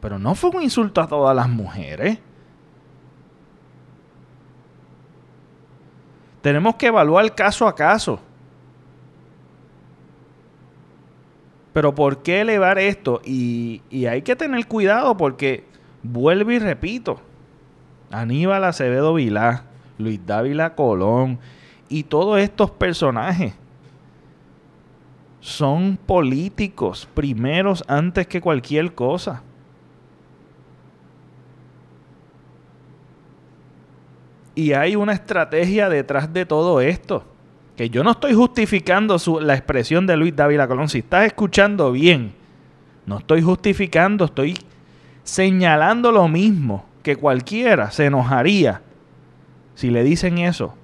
Pero 0.00 0.18
no 0.18 0.34
fue 0.34 0.50
un 0.50 0.62
insulto 0.62 1.00
a 1.00 1.06
todas 1.06 1.36
las 1.36 1.48
mujeres. 1.48 2.18
Tenemos 6.44 6.74
que 6.74 6.88
evaluar 6.88 7.34
caso 7.34 7.66
a 7.66 7.74
caso. 7.74 8.20
Pero 11.72 11.94
¿por 11.94 12.22
qué 12.22 12.42
elevar 12.42 12.78
esto? 12.78 13.22
Y, 13.24 13.80
hay 14.06 14.20
que 14.20 14.36
tener 14.36 14.66
cuidado 14.66 15.16
porque, 15.16 15.64
vuelvo 16.02 16.50
y 16.50 16.58
repito, 16.58 17.18
Aníbal 18.10 18.64
Acevedo 18.64 19.14
Vilá, 19.14 19.64
Luis 19.96 20.20
Dávila 20.26 20.74
Colón 20.74 21.38
y 21.88 22.02
todos 22.02 22.38
estos 22.38 22.70
personajes 22.70 23.54
son 25.40 25.96
políticos 25.96 27.08
primeros 27.14 27.82
antes 27.88 28.26
que 28.26 28.42
cualquier 28.42 28.94
cosa. 28.94 29.42
Y 34.54 34.72
hay 34.72 34.96
una 34.96 35.12
estrategia 35.12 35.88
detrás 35.88 36.32
de 36.32 36.46
todo 36.46 36.80
esto. 36.80 37.24
Que 37.76 37.90
yo 37.90 38.04
no 38.04 38.12
estoy 38.12 38.34
justificando 38.34 39.16
la 39.40 39.54
expresión 39.54 40.06
de 40.06 40.16
Luis 40.16 40.34
Dávila 40.36 40.68
Colón. 40.68 40.88
Si 40.88 40.98
estás 40.98 41.26
escuchando 41.26 41.90
bien, 41.90 42.32
no 43.06 43.18
estoy 43.18 43.42
justificando, 43.42 44.26
estoy 44.26 44.56
señalando 45.24 46.12
lo 46.12 46.28
mismo 46.28 46.86
que 47.02 47.16
cualquiera 47.16 47.90
se 47.90 48.06
enojaría 48.06 48.80
si 49.74 49.90
le 49.90 50.04
dicen 50.04 50.38
eso 50.38 50.74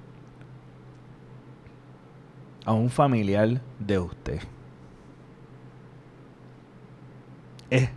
a 2.65 2.73
un 2.73 2.89
familiar 2.89 3.61
de 3.79 3.99
usted. 3.99 4.39
Es, 7.69 7.89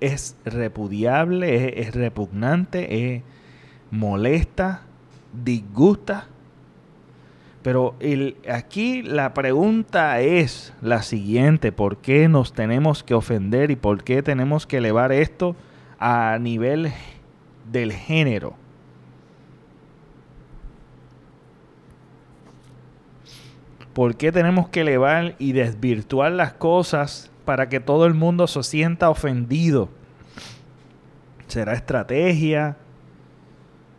es 0.00 0.36
repudiable, 0.44 1.80
es, 1.80 1.94
repugnante, 1.94 3.16
es 3.16 3.22
molesta, 3.90 4.82
disgusta. 5.32 6.26
Pero 7.62 7.96
el, 8.00 8.36
aquí 8.50 9.02
la 9.02 9.34
pregunta 9.34 10.20
es 10.20 10.72
la 10.80 11.02
siguiente, 11.02 11.72
¿por 11.72 11.98
qué 11.98 12.28
nos 12.28 12.52
tenemos 12.52 13.02
que 13.02 13.14
ofender 13.14 13.70
y 13.70 13.76
por 13.76 14.04
qué 14.04 14.22
tenemos 14.22 14.66
que 14.66 14.78
elevar 14.78 15.12
esto 15.12 15.56
a 15.98 16.38
nivel 16.40 16.92
del 17.70 17.92
género? 17.92 18.54
¿Por 23.92 24.16
qué 24.16 24.30
tenemos 24.30 24.68
que 24.68 24.82
elevar 24.82 25.34
y 25.40 25.50
desvirtuar 25.50 26.30
las 26.30 26.52
cosas 26.52 27.32
para 27.44 27.68
que 27.68 27.80
todo 27.80 28.06
el 28.06 28.14
mundo 28.14 28.46
se 28.46 28.62
sienta 28.62 29.10
ofendido? 29.10 29.88
¿Será 31.48 31.72
estrategia? 31.72 32.76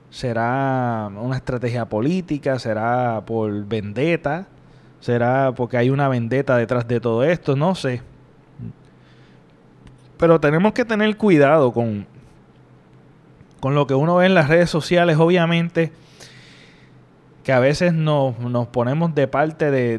¿Será 0.09 1.09
una 1.15 1.35
estrategia 1.35 1.85
política? 1.85 2.57
¿Será 2.59 3.23
por 3.25 3.65
vendetta? 3.65 4.47
¿Será 4.99 5.53
porque 5.55 5.77
hay 5.77 5.89
una 5.89 6.07
vendetta 6.09 6.57
detrás 6.57 6.87
de 6.87 6.99
todo 6.99 7.23
esto? 7.23 7.55
No 7.55 7.75
sé. 7.75 8.01
Pero 10.17 10.39
tenemos 10.39 10.73
que 10.73 10.83
tener 10.83 11.15
cuidado 11.15 11.71
con, 11.71 12.05
con 13.59 13.75
lo 13.75 13.87
que 13.87 13.93
uno 13.93 14.15
ve 14.17 14.25
en 14.25 14.33
las 14.33 14.49
redes 14.49 14.69
sociales, 14.69 15.17
obviamente 15.17 15.91
que 17.49 17.53
a 17.53 17.59
veces 17.59 17.93
nos, 17.93 18.35
ponemos 18.67 19.15
de 19.15 19.27
parte 19.27 19.71
de, 19.71 19.97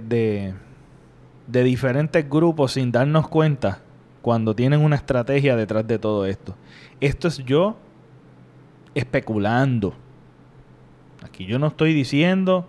de, 1.49 1.65
diferentes 1.65 2.31
grupos 2.31 2.75
sin 2.75 2.93
darnos 2.93 3.29
cuenta 3.29 3.81
cuando 4.23 4.55
tienen 4.55 4.81
una 4.81 4.95
estrategia 4.95 5.57
detrás 5.57 5.85
de 5.85 5.99
todo 5.99 6.27
esto. 6.27 6.55
Esto 7.01 7.27
es 7.27 7.39
yo 7.39 7.77
especulando. 8.95 9.95
Aquí 11.23 11.47
yo 11.47 11.59
no 11.59 11.69
estoy 11.69 11.93
diciendo, 11.95 12.67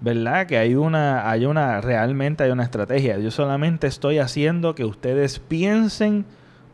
¿verdad? 0.00 0.46
Que 0.46 0.58
hay 0.58 0.74
una, 0.74 1.30
hay 1.30 1.44
una, 1.44 1.80
realmente 1.80 2.44
hay 2.44 2.50
una 2.50 2.64
estrategia. 2.64 3.18
Yo 3.18 3.30
solamente 3.30 3.86
estoy 3.86 4.18
haciendo 4.18 4.74
que 4.74 4.84
ustedes 4.84 5.38
piensen 5.38 6.24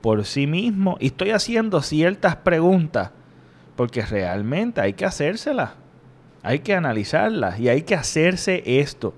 por 0.01 0.25
sí 0.25 0.47
mismos 0.47 0.97
y 1.01 1.07
estoy 1.07 1.31
haciendo 1.31 1.83
ciertas 1.83 2.37
preguntas 2.37 3.11
porque 3.77 4.03
realmente 4.03 4.81
hay 4.81 4.95
que 4.95 5.05
hacérselas. 5.05 5.71
Hay 6.43 6.61
que 6.61 6.75
analizarlas 6.75 7.59
y 7.61 7.69
hay 7.69 7.83
que 7.83 7.95
hacerse 7.95 8.63
esto. 8.81 9.15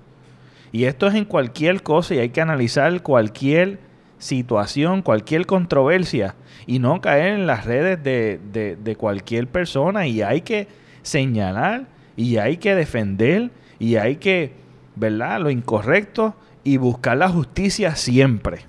Y 0.71 0.85
esto 0.85 1.07
es 1.07 1.15
en 1.15 1.25
cualquier 1.25 1.83
cosa 1.83 2.15
y 2.15 2.19
hay 2.19 2.29
que 2.29 2.41
analizar 2.41 3.01
cualquier 3.01 3.79
situación, 4.21 5.01
cualquier 5.01 5.45
controversia 5.45 6.35
y 6.67 6.79
no 6.79 7.01
caer 7.01 7.33
en 7.33 7.47
las 7.47 7.65
redes 7.65 8.01
de, 8.03 8.95
cualquier 8.97 9.47
persona 9.47 10.07
y 10.07 10.21
hay 10.21 10.41
que 10.41 10.67
señalar 11.01 11.87
y 12.15 12.37
hay 12.37 12.57
que 12.57 12.75
defender 12.75 13.51
y 13.79 13.95
hay 13.95 14.17
que, 14.17 14.53
¿verdad? 14.95 15.41
Lo 15.41 15.49
incorrecto 15.49 16.35
y 16.63 16.77
buscar 16.77 17.17
la 17.17 17.29
justicia 17.29 17.95
siempre. 17.95 18.65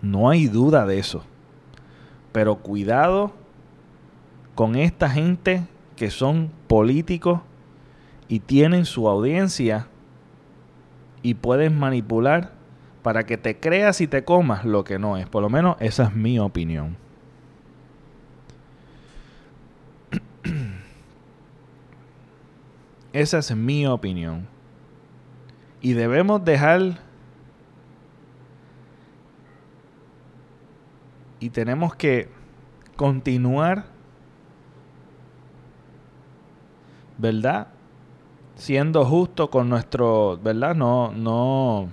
No 0.00 0.30
hay 0.30 0.46
duda 0.46 0.86
de 0.86 1.00
eso. 1.00 1.24
Pero 2.32 2.56
cuidado 2.56 3.32
con 4.54 4.76
esta 4.76 5.10
gente 5.10 5.64
que 5.96 6.10
son 6.10 6.52
políticos 6.68 7.40
y 8.28 8.38
tienen 8.38 8.84
su 8.84 9.08
audiencia 9.08 9.88
y 11.22 11.34
pueden 11.34 11.76
manipular 11.76 12.59
para 13.02 13.24
que 13.24 13.36
te 13.36 13.58
creas 13.58 14.00
y 14.00 14.06
te 14.06 14.24
comas 14.24 14.64
lo 14.64 14.84
que 14.84 14.98
no 14.98 15.16
es. 15.16 15.28
Por 15.28 15.42
lo 15.42 15.50
menos 15.50 15.76
esa 15.80 16.04
es 16.04 16.14
mi 16.14 16.38
opinión. 16.38 16.96
esa 23.12 23.38
es 23.38 23.54
mi 23.56 23.86
opinión. 23.86 24.46
Y 25.80 25.94
debemos 25.94 26.44
dejar 26.44 26.98
y 31.38 31.50
tenemos 31.50 31.94
que 31.94 32.28
continuar 32.96 33.86
¿verdad? 37.20 37.68
Siendo 38.54 39.04
justo 39.04 39.50
con 39.50 39.68
nuestro, 39.68 40.38
¿verdad? 40.42 40.74
No, 40.74 41.12
no, 41.12 41.88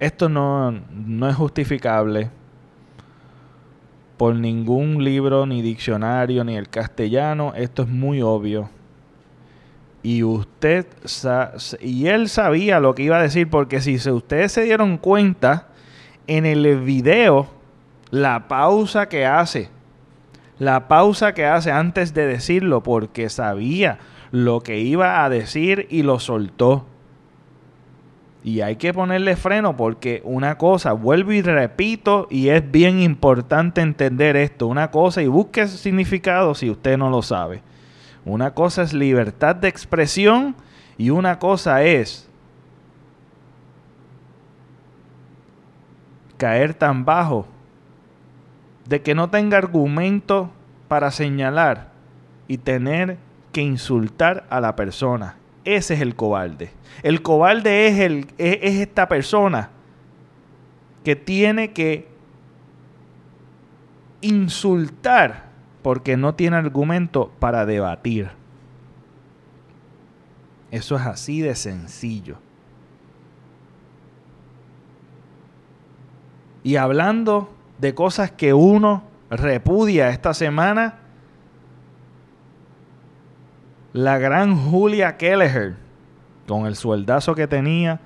esto 0.00 0.28
no, 0.28 0.72
no 0.72 1.28
es 1.28 1.36
justificable 1.36 2.30
por 4.16 4.34
ningún 4.34 5.04
libro, 5.04 5.46
ni 5.46 5.62
diccionario, 5.62 6.42
ni 6.44 6.56
el 6.56 6.68
castellano. 6.68 7.52
Esto 7.54 7.82
es 7.82 7.88
muy 7.88 8.20
obvio. 8.20 8.68
Y 10.02 10.22
usted, 10.22 10.86
y 11.80 12.06
él 12.06 12.28
sabía 12.28 12.80
lo 12.80 12.94
que 12.94 13.04
iba 13.04 13.18
a 13.18 13.22
decir, 13.22 13.48
porque 13.48 13.80
si 13.80 13.96
ustedes 14.10 14.52
se 14.52 14.62
dieron 14.62 14.98
cuenta, 14.98 15.68
en 16.26 16.46
el 16.46 16.80
video, 16.80 17.48
la 18.10 18.48
pausa 18.48 19.08
que 19.08 19.26
hace 19.26 19.70
la 20.60 20.88
pausa 20.88 21.32
que 21.32 21.46
hace 21.46 21.72
antes 21.72 22.12
de 22.12 22.26
decirlo 22.26 22.82
porque 22.82 23.30
sabía 23.30 23.98
lo 24.30 24.60
que 24.60 24.78
iba 24.78 25.24
a 25.24 25.30
decir 25.30 25.86
y 25.88 26.02
lo 26.02 26.20
soltó. 26.20 26.84
Y 28.42 28.62
hay 28.62 28.76
que 28.76 28.94
ponerle 28.94 29.36
freno 29.36 29.76
porque 29.76 30.22
una 30.24 30.56
cosa, 30.56 30.92
vuelvo 30.92 31.32
y 31.32 31.42
repito, 31.42 32.26
y 32.30 32.48
es 32.48 32.70
bien 32.70 33.00
importante 33.00 33.82
entender 33.82 34.36
esto, 34.36 34.66
una 34.66 34.90
cosa, 34.90 35.20
y 35.22 35.26
busque 35.26 35.68
significado 35.68 36.54
si 36.54 36.70
usted 36.70 36.96
no 36.96 37.10
lo 37.10 37.20
sabe. 37.20 37.62
Una 38.24 38.54
cosa 38.54 38.82
es 38.82 38.94
libertad 38.94 39.56
de 39.56 39.68
expresión 39.68 40.54
y 40.96 41.10
una 41.10 41.38
cosa 41.38 41.82
es 41.82 42.28
caer 46.38 46.72
tan 46.72 47.04
bajo 47.04 47.46
de 48.86 49.02
que 49.02 49.14
no 49.14 49.28
tenga 49.28 49.58
argumento 49.58 50.50
para 50.88 51.10
señalar 51.10 51.88
y 52.48 52.58
tener 52.58 53.18
que 53.52 53.60
insultar 53.60 54.46
a 54.48 54.60
la 54.60 54.74
persona. 54.74 55.36
Ese 55.64 55.94
es 55.94 56.00
el 56.00 56.14
cobarde. 56.14 56.70
El 57.02 57.22
cobarde 57.22 57.88
es, 57.88 57.98
el, 58.00 58.26
es, 58.38 58.80
esta 58.80 59.08
persona 59.08 59.70
que 61.04 61.16
tiene 61.16 61.72
que 61.72 62.08
insultar 64.20 65.50
porque 65.82 66.16
no 66.16 66.34
tiene 66.34 66.56
argumento 66.56 67.30
para 67.38 67.64
debatir. 67.66 68.30
Eso 70.70 70.96
es 70.96 71.02
así 71.02 71.40
de 71.40 71.54
sencillo. 71.54 72.36
Y 76.62 76.76
hablando 76.76 77.50
de 77.78 77.94
cosas 77.94 78.30
que 78.30 78.52
uno 78.52 79.02
repudia 79.30 80.10
esta 80.10 80.34
semana, 80.34 80.98
la 83.92 84.18
gran 84.18 84.56
Julia 84.56 85.16
Kelleher, 85.16 85.76
con 86.46 86.66
el 86.66 86.76
sueldazo 86.76 87.34
que 87.34 87.46
tenía, 87.46 88.00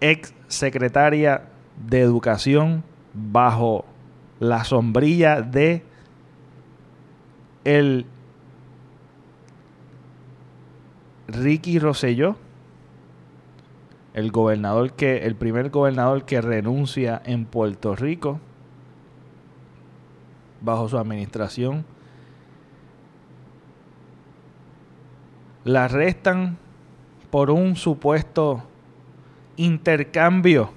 ex 0.00 0.34
secretaria 0.48 1.48
de 1.76 2.00
Educación 2.00 2.84
bajo 3.12 3.84
la 4.40 4.64
sombrilla 4.64 5.40
de 5.42 5.84
el 7.64 8.06
Ricky 11.28 11.78
Rosselló, 11.78 12.36
el 14.12 14.30
gobernador 14.30 14.92
que, 14.92 15.26
el 15.26 15.34
primer 15.34 15.70
gobernador 15.70 16.24
que 16.24 16.40
renuncia 16.40 17.20
en 17.24 17.46
Puerto 17.46 17.96
Rico 17.96 18.40
bajo 20.60 20.88
su 20.88 20.98
administración. 20.98 21.84
La 25.64 25.86
arrestan 25.86 26.58
por 27.30 27.50
un 27.50 27.74
supuesto 27.74 28.62
intercambio 29.56 30.70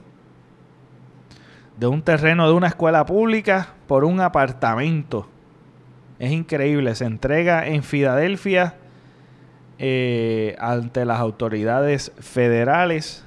de 1.77 1.87
un 1.87 2.01
terreno 2.01 2.47
de 2.47 2.53
una 2.53 2.67
escuela 2.67 3.05
pública 3.05 3.73
por 3.85 4.03
un 4.03 4.21
apartamento 4.21 5.27
Es 6.19 6.31
increíble. 6.31 6.95
Se 6.95 7.05
entrega 7.05 7.67
en 7.67 7.83
Filadelfia 7.83 8.75
eh, 9.77 10.55
ante 10.57 11.05
las 11.05 11.19
autoridades 11.19 12.11
federales. 12.19 13.23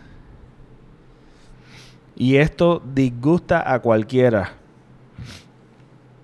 Y 2.17 2.37
esto 2.37 2.83
disgusta 2.85 3.73
a 3.73 3.79
cualquiera. 3.79 4.55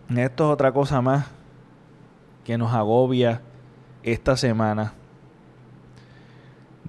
Esto 0.08 0.48
es 0.48 0.52
otra 0.54 0.72
cosa 0.72 1.00
más 1.00 1.26
que 2.44 2.58
nos 2.58 2.72
agobia 2.72 3.42
esta 4.02 4.36
semana 4.36 4.92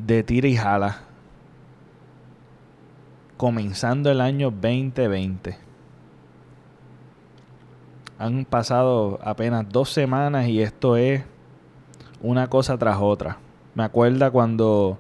de 0.05 0.23
tira 0.23 0.47
y 0.47 0.55
jala, 0.55 0.99
comenzando 3.37 4.11
el 4.11 4.21
año 4.21 4.51
2020. 4.51 5.57
Han 8.19 8.45
pasado 8.45 9.19
apenas 9.23 9.67
dos 9.69 9.91
semanas 9.91 10.47
y 10.47 10.61
esto 10.61 10.97
es 10.97 11.23
una 12.21 12.47
cosa 12.47 12.77
tras 12.77 12.97
otra. 12.99 13.37
Me 13.75 13.83
acuerda 13.83 14.31
cuando 14.31 14.97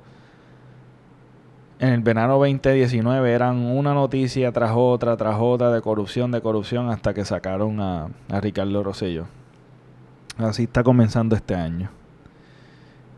en 1.79 1.89
el 1.89 2.01
verano 2.01 2.33
2019 2.33 3.31
eran 3.31 3.57
una 3.57 3.93
noticia 3.93 4.51
tras 4.51 4.71
otra, 4.75 5.17
tras 5.17 5.37
otra 5.39 5.71
de 5.71 5.81
corrupción, 5.81 6.31
de 6.31 6.41
corrupción, 6.41 6.89
hasta 6.89 7.13
que 7.13 7.25
sacaron 7.25 7.79
a, 7.79 8.09
a 8.29 8.41
Ricardo 8.41 8.83
Rosello. 8.83 9.25
Así 10.37 10.63
está 10.63 10.83
comenzando 10.83 11.35
este 11.35 11.55
año. 11.55 11.89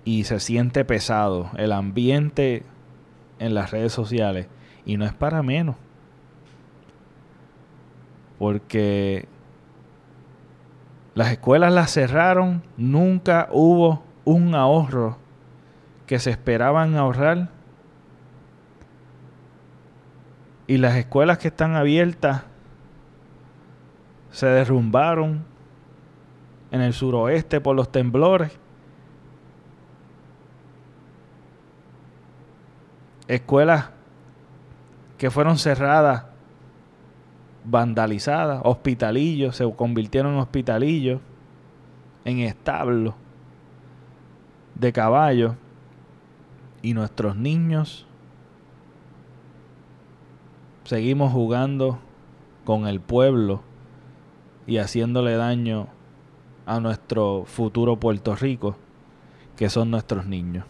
Y 0.10 0.24
se 0.24 0.40
siente 0.40 0.86
pesado 0.86 1.52
el 1.56 1.72
ambiente 1.72 2.64
en 3.38 3.54
las 3.54 3.70
redes 3.70 3.94
sociales. 3.94 4.48
Y 4.84 4.98
no 4.98 5.06
es 5.06 5.14
para 5.14 5.44
menos. 5.44 5.76
Porque 8.40 9.28
las 11.14 11.32
escuelas 11.32 11.72
las 11.72 11.92
cerraron, 11.92 12.64
nunca 12.76 13.50
hubo 13.52 14.02
un 14.26 14.56
ahorro 14.56 15.20
que 16.08 16.18
se 16.18 16.32
esperaban 16.32 16.96
ahorrar. 16.96 17.50
Y 20.66 20.78
las 20.78 20.96
escuelas 20.96 21.38
que 21.38 21.50
están 21.50 21.76
abiertas 21.76 22.46
se 24.32 24.48
derrumbaron 24.48 25.46
en 26.72 26.82
el 26.82 26.94
suroeste 26.94 27.62
por 27.62 27.76
los 27.76 27.92
temblores. 27.92 28.58
Escuelas 33.30 33.92
que 35.20 35.30
fueron 35.30 35.60
cerradas, 35.60 36.26
vandalizadas, 37.64 38.60
hospitalillos, 38.64 39.56
se 39.56 39.72
convirtieron 39.76 40.34
en 40.34 40.40
hospitalillos, 40.40 41.22
en 42.26 42.40
establos 42.40 43.14
de 44.74 44.92
caballos. 44.92 45.54
Y 46.82 46.96
nuestros 46.96 47.36
niños 47.36 48.08
seguimos 50.86 51.32
jugando 51.32 52.00
con 52.66 52.88
el 52.88 53.00
pueblo 53.00 53.62
y 54.66 54.78
haciéndole 54.80 55.36
daño 55.36 55.88
a 56.66 56.80
nuestro 56.80 57.44
futuro 57.46 58.00
Puerto 58.00 58.36
Rico, 58.36 58.76
que 59.56 59.70
son 59.70 59.92
nuestros 59.92 60.26
niños. 60.26 60.66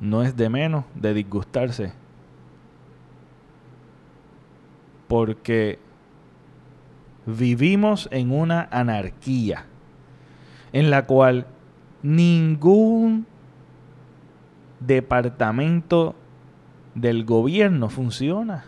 No 0.00 0.22
es 0.22 0.36
de 0.36 0.48
menos 0.48 0.84
de 0.94 1.12
disgustarse, 1.12 1.92
porque 5.08 5.78
vivimos 7.26 8.08
en 8.10 8.32
una 8.32 8.68
anarquía 8.70 9.66
en 10.72 10.90
la 10.90 11.06
cual 11.06 11.46
ningún 12.02 13.26
departamento 14.80 16.14
del 16.94 17.24
gobierno 17.24 17.88
funciona. 17.88 18.64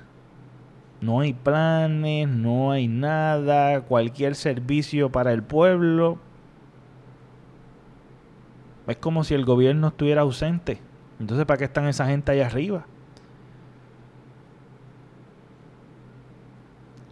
No 1.00 1.20
hay 1.20 1.32
planes, 1.32 2.28
no 2.28 2.70
hay 2.70 2.86
nada, 2.86 3.80
cualquier 3.82 4.34
servicio 4.34 5.10
para 5.10 5.32
el 5.32 5.42
pueblo. 5.42 6.18
Es 8.86 8.96
como 8.98 9.24
si 9.24 9.34
el 9.34 9.44
gobierno 9.44 9.88
estuviera 9.88 10.22
ausente. 10.22 10.80
Entonces, 11.20 11.46
¿para 11.46 11.58
qué 11.58 11.64
están 11.64 11.86
esa 11.86 12.06
gente 12.06 12.32
allá 12.32 12.46
arriba? 12.46 12.84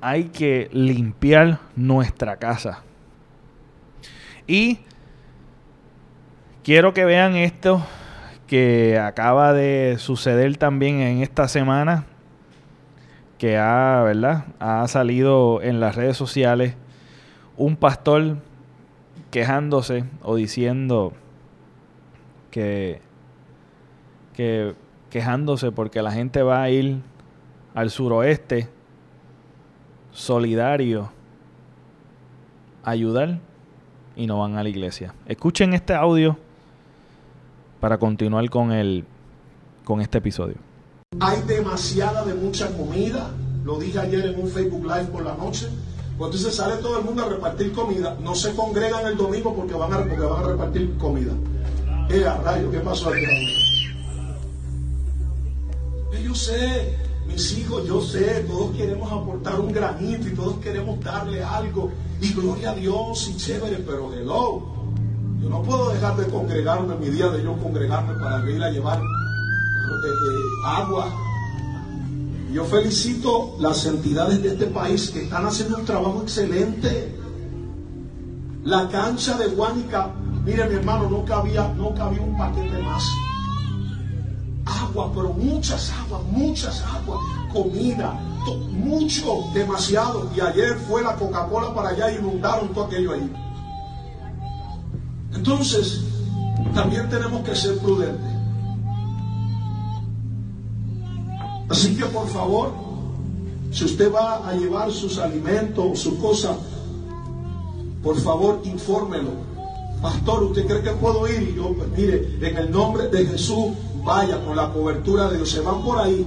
Hay 0.01 0.25
que 0.25 0.69
limpiar 0.73 1.61
nuestra 1.77 2.37
casa. 2.37 2.83
Y 4.47 4.81
quiero 6.65 6.93
que 6.95 7.05
vean 7.05 7.37
esto 7.37 7.87
que 8.47 8.99
acaba 8.99 9.53
de 9.53 9.97
suceder 9.99 10.57
también 10.57 11.01
en 11.01 11.23
esta 11.23 11.47
semana 11.47 12.07
que 13.39 13.57
ha, 13.57 14.03
¿verdad? 14.05 14.45
ha 14.59 14.87
salido 14.89 15.63
en 15.63 15.81
las 15.81 15.95
redes 15.95 16.17
sociales 16.17 16.75
un 17.57 17.77
pastor 17.77 18.39
quejándose 19.31 20.05
o 20.23 20.35
diciendo 20.35 21.13
que, 22.51 23.01
que 24.35 24.75
quejándose 25.11 25.73
porque 25.73 26.03
la 26.03 26.12
gente 26.12 26.43
va 26.43 26.62
a 26.62 26.71
ir 26.71 27.01
al 27.75 27.90
suroeste 27.90 28.69
solidario 30.12 31.11
ayudar 32.85 33.40
y 34.16 34.27
no 34.27 34.38
van 34.38 34.57
a 34.57 34.62
la 34.62 34.69
iglesia. 34.69 35.14
Escuchen 35.27 35.73
este 35.73 35.95
audio 35.95 36.37
para 37.81 37.99
continuar 37.99 38.49
con 38.51 38.73
el 38.73 39.05
con 39.85 40.01
este 40.01 40.19
episodio. 40.19 40.57
Hay 41.19 41.43
demasiada 41.43 42.25
de 42.25 42.35
mucha 42.35 42.71
comida. 42.77 43.31
Lo 43.64 43.79
dije 43.79 43.99
ayer 43.99 44.27
en 44.27 44.40
un 44.40 44.49
Facebook 44.49 44.85
Live 44.85 45.07
por 45.07 45.25
la 45.25 45.35
noche. 45.35 45.69
Se 46.33 46.51
sale 46.53 46.77
todo 46.77 46.99
el 46.99 47.05
mundo 47.05 47.25
a 47.25 47.29
repartir 47.31 47.73
comida, 47.73 48.16
no 48.21 48.35
se 48.35 48.55
congregan 48.55 49.07
el 49.07 49.16
domingo 49.16 49.55
porque 49.57 49.73
van 49.73 49.93
a, 49.93 49.99
porque 50.05 50.23
van 50.23 50.45
a 50.45 50.49
repartir 50.49 50.97
comida. 50.99 51.33
Eh, 52.11 52.25
rayo, 52.45 52.71
¿qué 52.71 52.79
pasó 52.81 53.09
aquí? 53.09 53.80
Yo 56.22 56.35
sé, 56.35 56.96
mis 57.26 57.59
hijos, 57.59 57.87
yo 57.87 58.00
sé, 58.00 58.44
todos 58.48 58.76
queremos 58.76 59.11
aportar 59.11 59.61
un 59.61 59.72
granito 59.72 60.28
y 60.28 60.35
todos 60.35 60.56
queremos 60.56 61.00
darle 61.00 61.42
algo. 61.42 61.90
Y 62.20 62.33
gloria 62.33 62.70
a 62.70 62.74
Dios 62.74 63.28
y 63.28 63.37
chévere, 63.37 63.76
pero 63.78 64.12
hello. 64.12 64.62
Yo 65.40 65.48
no 65.48 65.62
puedo 65.62 65.90
dejar 65.90 66.16
de 66.16 66.26
congregarme 66.26 66.94
mi 66.96 67.09
día 67.09 67.28
de 67.28 67.42
yo 67.42 67.56
congregarme 67.56 68.14
para 68.14 68.48
ir 68.50 68.62
a 68.62 68.70
llevar 68.70 69.00
agua. 70.64 71.12
Yo 72.52 72.64
felicito 72.64 73.56
las 73.61 73.87
entidades 73.87 74.42
de 74.42 74.50
este 74.50 74.66
país 74.66 75.11
que 75.11 75.22
están 75.22 75.46
haciendo 75.46 75.78
un 75.78 75.85
trabajo 75.85 76.22
excelente. 76.22 77.16
La 78.64 78.88
cancha 78.88 79.38
de 79.38 79.48
Guánica, 79.48 80.11
mire 80.44 80.68
mi 80.68 80.74
hermano, 80.74 81.09
no 81.09 81.24
cabía, 81.24 81.72
no 81.76 81.94
cabía 81.94 82.20
un 82.20 82.37
paquete 82.37 82.78
más. 82.83 83.04
Agua, 84.70 85.11
pero 85.14 85.33
muchas 85.33 85.90
aguas, 85.90 86.22
muchas 86.30 86.83
aguas, 86.83 87.18
comida, 87.52 88.12
mucho, 88.70 89.44
demasiado. 89.52 90.30
Y 90.37 90.40
ayer 90.40 90.76
fue 90.88 91.02
la 91.02 91.16
Coca-Cola 91.16 91.74
para 91.74 91.90
allá 91.90 92.12
y 92.12 92.16
inundaron 92.16 92.68
todo 92.72 92.85
aquello 92.85 93.12
ahí. 93.12 93.33
Entonces, 95.35 96.00
también 96.74 97.09
tenemos 97.09 97.42
que 97.42 97.54
ser 97.54 97.78
prudentes. 97.78 98.30
Así 101.68 101.96
que 101.96 102.04
por 102.06 102.26
favor, 102.28 102.72
si 103.70 103.85
usted 103.85 104.12
va 104.12 104.48
a 104.48 104.54
llevar 104.54 104.90
sus 104.90 105.18
alimentos 105.18 105.85
o 105.88 105.94
su 105.94 106.18
cosa, 106.18 106.56
por 108.02 108.18
favor 108.18 108.61
infórmelo. 108.64 109.30
Pastor, 110.02 110.44
¿usted 110.44 110.66
cree 110.66 110.83
que 110.83 110.90
puedo 110.92 111.28
ir? 111.28 111.50
Y 111.50 111.54
yo, 111.56 111.74
pues 111.74 111.88
mire, 111.96 112.38
en 112.40 112.56
el 112.56 112.70
nombre 112.70 113.09
de 113.09 113.26
Jesús, 113.26 113.72
vaya 114.05 114.45
con 114.45 114.57
la 114.57 114.71
cobertura 114.73 115.29
de 115.29 115.37
Dios. 115.37 115.51
Se 115.51 115.61
van 115.61 115.83
por 115.83 115.99
ahí, 115.99 116.27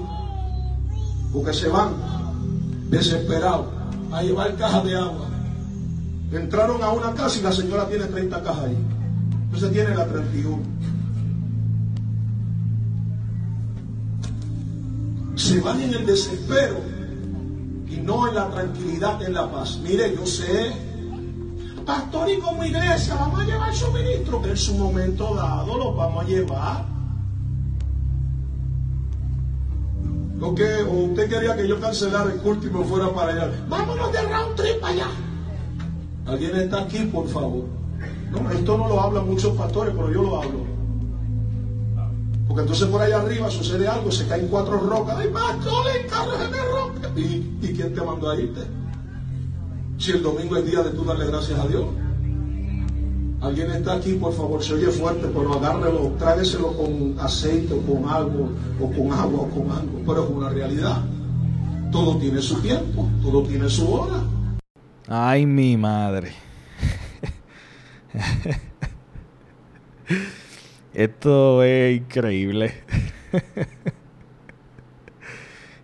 porque 1.31 1.53
se 1.53 1.67
van 1.67 1.93
desesperados 2.89 3.67
a 4.11 4.21
llevar 4.21 4.55
cajas 4.55 4.83
de 4.83 4.95
agua. 4.95 5.27
Entraron 6.31 6.81
a 6.83 6.89
una 6.89 7.13
casa 7.13 7.39
y 7.39 7.41
la 7.41 7.51
señora 7.51 7.87
tiene 7.87 8.05
30 8.05 8.41
cajas 8.43 8.65
ahí. 8.65 8.77
Entonces 9.45 9.71
tiene 9.71 9.95
la 9.95 10.07
31. 10.07 10.73
se 15.43 15.59
van 15.59 15.81
en 15.81 15.93
el 15.93 16.05
desespero 16.05 16.77
y 17.89 17.97
no 17.97 18.27
en 18.27 18.35
la 18.35 18.49
tranquilidad, 18.49 19.21
en 19.21 19.33
la 19.33 19.51
paz. 19.51 19.77
Mire, 19.83 20.15
yo 20.15 20.25
sé, 20.25 20.71
pastor 21.85 22.29
y 22.29 22.37
como 22.37 22.63
iglesia, 22.63 23.15
vamos 23.15 23.41
a 23.41 23.45
llevar 23.45 23.75
suministro, 23.75 24.41
que 24.41 24.51
en 24.51 24.57
su 24.57 24.75
momento 24.75 25.35
dado 25.35 25.77
los 25.77 25.95
vamos 25.95 26.23
a 26.23 26.27
llevar. 26.27 26.92
¿O, 30.43 30.53
que, 30.53 30.83
¿O 30.83 31.05
usted 31.05 31.29
quería 31.29 31.55
que 31.55 31.65
yo 31.65 31.79
cancelara 31.79 32.29
el 32.33 32.39
culto 32.41 32.67
y 32.67 32.69
me 32.69 32.83
fuera 32.83 33.09
para 33.13 33.31
allá? 33.31 33.65
Vámonos 33.69 34.11
de 34.11 34.21
round 34.23 34.55
trip 34.57 34.83
allá. 34.83 35.07
¿Alguien 36.25 36.55
está 36.57 36.81
aquí, 36.81 37.05
por 37.05 37.29
favor? 37.29 37.63
No, 38.29 38.51
esto 38.51 38.77
no 38.77 38.89
lo 38.89 38.99
hablan 38.99 39.25
muchos 39.25 39.55
pastores, 39.55 39.93
pero 39.95 40.11
yo 40.11 40.21
lo 40.21 40.41
hablo. 40.41 40.65
Porque 42.45 42.61
entonces 42.61 42.87
por 42.89 43.01
allá 43.01 43.21
arriba 43.21 43.49
sucede 43.49 43.87
algo, 43.87 44.11
se 44.11 44.27
caen 44.27 44.47
cuatro 44.49 44.81
rocas. 44.81 45.15
¡Ay, 45.17 45.29
pastor, 45.29 45.85
el 45.95 46.07
carro 46.07 46.31
se 46.37 46.49
me 46.49 46.57
rompe! 46.57 47.21
¿Y, 47.21 47.57
¿Y 47.61 47.73
quién 47.73 47.93
te 47.93 48.01
mandó 48.01 48.29
a 48.29 48.37
irte? 48.37 48.61
Si 49.97 50.11
el 50.11 50.21
domingo 50.21 50.57
es 50.57 50.65
día 50.65 50.83
de 50.83 50.89
tú 50.89 51.05
darle 51.05 51.27
gracias 51.27 51.57
a 51.57 51.67
Dios. 51.67 51.85
Alguien 53.43 53.71
está 53.71 53.95
aquí, 53.95 54.13
por 54.13 54.33
favor, 54.33 54.63
se 54.63 54.73
oye 54.75 54.87
fuerte, 54.87 55.27
pero 55.27 55.53
agárrelo, 55.55 56.15
trágueselo 56.17 56.77
con 56.77 57.19
aceite 57.19 57.73
o 57.73 57.81
con 57.81 58.09
algo, 58.09 58.49
o 58.79 58.89
con 58.89 59.11
agua 59.11 59.41
o 59.41 59.49
con 59.49 59.69
algo. 59.69 59.99
Pero 60.07 60.23
es 60.23 60.29
una 60.29 60.47
realidad. 60.47 61.03
Todo 61.91 62.17
tiene 62.19 62.41
su 62.41 62.61
tiempo, 62.61 63.09
todo 63.21 63.43
tiene 63.43 63.67
su 63.67 63.93
hora. 63.93 64.23
Ay, 65.09 65.45
mi 65.45 65.75
madre. 65.75 66.31
Esto 70.93 71.63
es 71.63 71.97
increíble. 71.97 72.73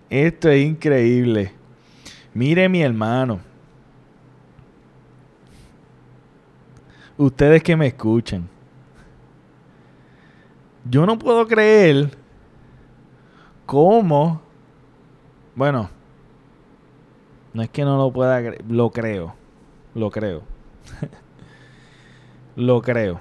Esto 0.09 0.49
es 0.49 0.65
increíble. 0.65 1.51
Mire 2.33 2.69
mi 2.69 2.81
hermano. 2.81 3.48
Ustedes 7.19 7.61
que 7.61 7.75
me 7.75 7.87
escuchan. 7.87 8.47
Yo 10.89 11.05
no 11.05 11.19
puedo 11.19 11.45
creer 11.45 12.17
cómo... 13.65 14.41
Bueno, 15.53 15.89
no 17.53 17.61
es 17.61 17.69
que 17.71 17.83
no 17.83 17.97
lo 17.97 18.13
pueda 18.13 18.39
creer, 18.39 18.63
lo 18.69 18.89
creo. 18.91 19.35
Lo 19.95 20.09
creo. 20.09 20.43
lo 22.55 22.81
creo. 22.81 23.19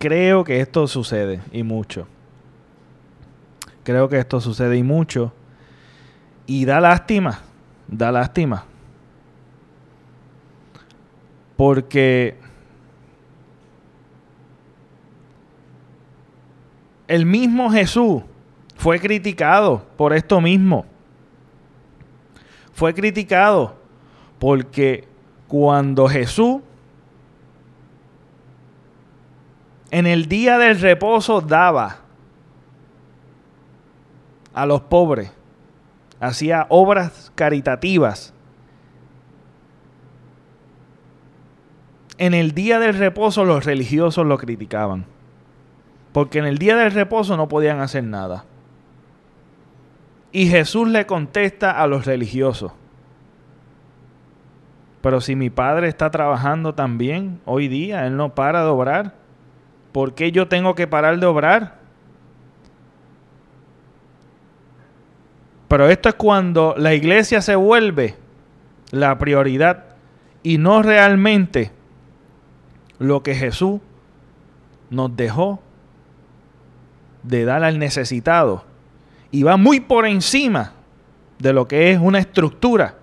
Creo 0.00 0.42
que 0.42 0.58
esto 0.58 0.88
sucede 0.88 1.40
y 1.52 1.62
mucho. 1.62 2.08
Creo 3.84 4.08
que 4.08 4.18
esto 4.18 4.40
sucede 4.40 4.78
y 4.78 4.82
mucho. 4.82 5.32
Y 6.44 6.64
da 6.64 6.80
lástima. 6.80 7.38
Da 7.86 8.10
lástima. 8.10 8.64
Porque 11.56 12.44
el 17.08 17.26
mismo 17.26 17.70
Jesús 17.70 18.22
fue 18.76 19.00
criticado 19.00 19.86
por 19.96 20.12
esto 20.12 20.40
mismo 20.40 20.86
fue 22.72 22.92
criticado 22.92 23.76
porque 24.38 25.08
cuando 25.48 26.08
Jesús 26.08 26.60
en 29.90 30.06
el 30.06 30.28
día 30.28 30.58
del 30.58 30.78
reposo 30.80 31.40
daba 31.40 32.00
a 34.52 34.66
los 34.66 34.80
pobres, 34.82 35.30
hacía 36.18 36.66
obras 36.70 37.30
caritativas. 37.34 38.32
En 42.18 42.32
el 42.32 42.52
día 42.52 42.78
del 42.78 42.94
reposo 42.94 43.44
los 43.44 43.64
religiosos 43.64 44.26
lo 44.26 44.38
criticaban, 44.38 45.04
porque 46.16 46.38
en 46.38 46.46
el 46.46 46.56
día 46.56 46.76
del 46.76 46.92
reposo 46.92 47.36
no 47.36 47.46
podían 47.46 47.80
hacer 47.80 48.02
nada. 48.02 48.46
Y 50.32 50.46
Jesús 50.46 50.88
le 50.88 51.04
contesta 51.04 51.72
a 51.72 51.86
los 51.86 52.06
religiosos. 52.06 52.72
Pero 55.02 55.20
si 55.20 55.36
mi 55.36 55.50
padre 55.50 55.88
está 55.88 56.10
trabajando 56.10 56.74
también 56.74 57.38
hoy 57.44 57.68
día, 57.68 58.06
él 58.06 58.16
no 58.16 58.34
para 58.34 58.62
de 58.62 58.68
obrar. 58.70 59.12
¿Por 59.92 60.14
qué 60.14 60.32
yo 60.32 60.48
tengo 60.48 60.74
que 60.74 60.86
parar 60.86 61.20
de 61.20 61.26
obrar? 61.26 61.74
Pero 65.68 65.86
esto 65.90 66.08
es 66.08 66.14
cuando 66.14 66.74
la 66.78 66.94
iglesia 66.94 67.42
se 67.42 67.56
vuelve 67.56 68.16
la 68.90 69.18
prioridad 69.18 69.84
y 70.42 70.56
no 70.56 70.80
realmente 70.80 71.72
lo 72.98 73.22
que 73.22 73.34
Jesús 73.34 73.82
nos 74.88 75.14
dejó 75.14 75.60
de 77.26 77.44
dar 77.44 77.64
al 77.64 77.78
necesitado 77.78 78.64
y 79.30 79.42
va 79.42 79.56
muy 79.56 79.80
por 79.80 80.06
encima 80.06 80.72
de 81.38 81.52
lo 81.52 81.66
que 81.68 81.90
es 81.90 81.98
una 81.98 82.18
estructura 82.18 82.96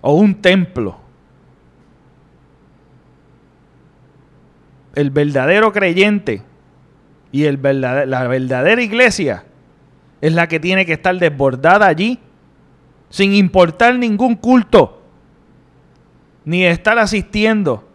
o 0.00 0.14
un 0.14 0.36
templo. 0.36 0.98
El 4.94 5.10
verdadero 5.10 5.72
creyente 5.72 6.42
y 7.32 7.44
el 7.44 7.60
la 7.62 8.26
verdadera 8.28 8.82
iglesia 8.82 9.44
es 10.20 10.32
la 10.32 10.48
que 10.48 10.58
tiene 10.58 10.86
que 10.86 10.94
estar 10.94 11.16
desbordada 11.18 11.86
allí 11.86 12.18
sin 13.10 13.34
importar 13.34 13.96
ningún 13.96 14.36
culto 14.36 15.02
ni 16.44 16.64
estar 16.64 16.98
asistiendo 16.98 17.86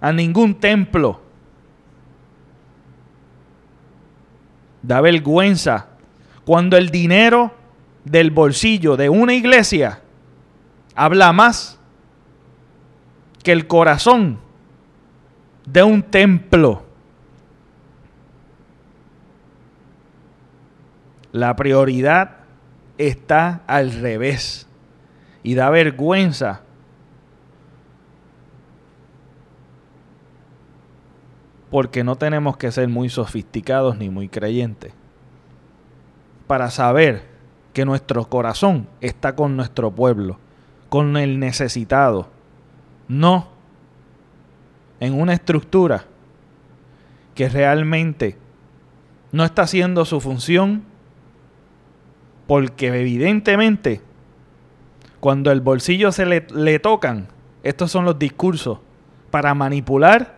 a 0.00 0.12
ningún 0.12 0.54
templo. 0.54 1.20
Da 4.88 5.02
vergüenza 5.02 5.86
cuando 6.46 6.78
el 6.78 6.88
dinero 6.88 7.52
del 8.04 8.30
bolsillo 8.30 8.96
de 8.96 9.10
una 9.10 9.34
iglesia 9.34 10.00
habla 10.94 11.30
más 11.34 11.78
que 13.42 13.52
el 13.52 13.66
corazón 13.66 14.38
de 15.66 15.82
un 15.82 16.02
templo. 16.02 16.86
La 21.32 21.54
prioridad 21.54 22.36
está 22.96 23.60
al 23.66 23.92
revés 23.92 24.66
y 25.42 25.54
da 25.54 25.68
vergüenza 25.68 26.62
porque 31.70 32.04
no 32.04 32.16
tenemos 32.16 32.56
que 32.56 32.72
ser 32.72 32.88
muy 32.88 33.08
sofisticados 33.08 33.98
ni 33.98 34.10
muy 34.10 34.28
creyentes 34.28 34.92
para 36.46 36.70
saber 36.70 37.24
que 37.74 37.84
nuestro 37.84 38.24
corazón 38.28 38.88
está 39.00 39.36
con 39.36 39.56
nuestro 39.56 39.90
pueblo, 39.90 40.38
con 40.88 41.16
el 41.16 41.38
necesitado, 41.38 42.28
no 43.06 43.48
en 45.00 45.14
una 45.14 45.34
estructura 45.34 46.06
que 47.34 47.48
realmente 47.48 48.36
no 49.30 49.44
está 49.44 49.62
haciendo 49.62 50.04
su 50.04 50.20
función 50.20 50.82
porque 52.46 52.88
evidentemente 52.88 54.00
cuando 55.20 55.52
el 55.52 55.60
bolsillo 55.60 56.10
se 56.12 56.24
le, 56.24 56.46
le 56.52 56.78
tocan, 56.78 57.28
estos 57.62 57.90
son 57.90 58.06
los 58.06 58.18
discursos 58.18 58.78
para 59.30 59.52
manipular 59.54 60.37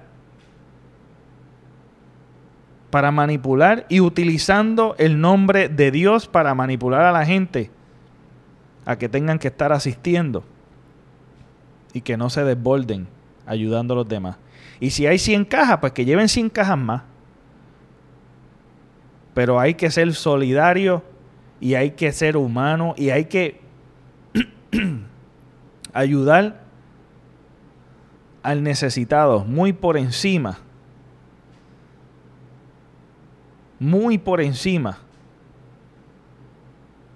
para 2.90 3.10
manipular 3.10 3.86
y 3.88 4.00
utilizando 4.00 4.94
el 4.98 5.20
nombre 5.20 5.68
de 5.68 5.90
Dios 5.90 6.26
para 6.26 6.54
manipular 6.54 7.02
a 7.02 7.12
la 7.12 7.24
gente 7.24 7.70
a 8.84 8.96
que 8.96 9.08
tengan 9.08 9.38
que 9.38 9.48
estar 9.48 9.72
asistiendo 9.72 10.44
y 11.92 12.00
que 12.00 12.16
no 12.16 12.30
se 12.30 12.44
desborden 12.44 13.06
ayudando 13.46 13.94
a 13.94 13.98
los 13.98 14.08
demás. 14.08 14.36
Y 14.80 14.90
si 14.90 15.06
hay 15.06 15.18
100 15.18 15.44
cajas, 15.44 15.78
pues 15.78 15.92
que 15.92 16.04
lleven 16.04 16.28
100 16.28 16.50
cajas 16.50 16.78
más. 16.78 17.02
Pero 19.34 19.60
hay 19.60 19.74
que 19.74 19.90
ser 19.90 20.12
solidario 20.14 21.04
y 21.60 21.74
hay 21.74 21.92
que 21.92 22.10
ser 22.10 22.36
humano 22.36 22.94
y 22.96 23.10
hay 23.10 23.26
que 23.26 23.60
ayudar 25.92 26.62
al 28.42 28.62
necesitado 28.62 29.44
muy 29.44 29.72
por 29.72 29.96
encima 29.96 30.58
muy 33.80 34.18
por 34.18 34.40
encima 34.40 34.98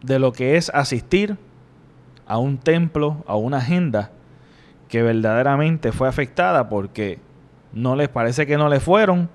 de 0.03 0.19
lo 0.19 0.33
que 0.33 0.57
es 0.57 0.71
asistir 0.71 1.37
a 2.27 2.39
un 2.39 2.59
templo, 2.59 3.23
a 3.27 3.37
una 3.37 3.59
agenda 3.59 4.11
que 4.89 5.03
verdaderamente 5.03 5.93
fue 5.93 6.09
afectada 6.09 6.69
porque 6.69 7.19
no 7.73 7.95
les 7.97 8.09
parece 8.09 8.47
que 8.47 8.57
no 8.57 8.69
le 8.69 8.81
fueron 8.81 9.29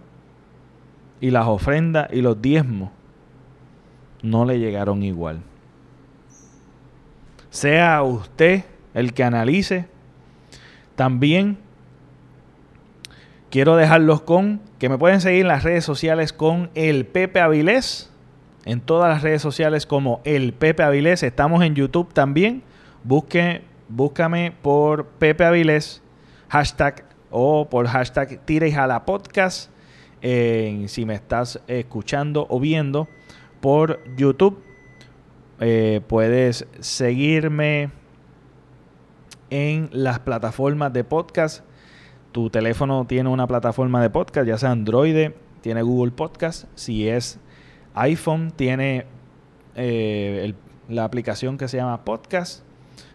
y 1.22 1.32
las 1.32 1.48
ofrendas 1.48 2.08
y 2.12 2.22
los 2.22 2.42
diezmos 2.42 2.90
no 4.22 4.46
le 4.46 4.60
llegaron 4.60 5.04
igual. 5.04 5.42
Sea 7.50 8.02
usted 8.04 8.64
el 8.94 9.14
que 9.14 9.24
analice, 9.24 9.88
también 10.96 11.58
quiero 13.50 13.76
dejarlos 13.76 14.22
con 14.22 14.62
que 14.78 14.90
me 14.90 14.98
pueden 14.98 15.22
seguir 15.22 15.42
en 15.42 15.48
las 15.48 15.64
redes 15.64 15.86
sociales 15.86 16.34
con 16.34 16.70
el 16.76 17.06
Pepe 17.06 17.40
Avilés. 17.40 18.12
En 18.66 18.82
todas 18.82 19.10
las 19.10 19.24
redes 19.24 19.42
sociales 19.42 19.86
como 19.86 20.22
el 20.26 20.54
Pepe 20.54 20.84
Avilés. 20.84 21.24
Estamos 21.24 21.64
en 21.64 21.76
YouTube 21.76 22.14
también. 22.14 22.64
Busque, 23.04 23.64
búscame 23.88 24.54
por 24.62 25.06
Pepe 25.06 25.46
Avilés 25.46 26.02
hashtag 26.50 27.06
o 27.30 27.70
por 27.70 27.88
hashtag 27.88 28.40
Tira 28.46 28.68
y 28.68 28.72
Jala 28.72 29.06
Podcast. 29.06 29.72
Si 30.22 31.06
me 31.06 31.14
estás 31.14 31.62
escuchando 31.68 32.46
o 32.50 32.60
viendo 32.60 33.08
por 33.62 34.00
YouTube, 34.18 34.62
eh, 35.60 36.02
puedes 36.08 36.68
seguirme 36.80 37.92
en 39.50 39.90
las 39.92 40.20
plataformas 40.20 40.92
de 40.92 41.04
podcast. 41.04 41.64
Tu 42.32 42.50
teléfono 42.50 43.06
tiene 43.06 43.30
una 43.30 43.48
plataforma 43.48 44.02
de 44.02 44.10
podcast, 44.10 44.48
ya 44.48 44.58
sea 44.58 44.72
Android, 44.72 45.32
tiene 45.62 45.82
Google 45.82 46.12
Podcast. 46.12 46.66
Si 46.76 47.08
es 47.08 47.40
iPhone, 47.96 48.52
tiene 48.56 49.06
eh, 49.76 50.54
la 50.88 51.04
aplicación 51.04 51.58
que 51.58 51.68
se 51.68 51.78
llama 51.78 52.04
Podcast, 52.04 52.64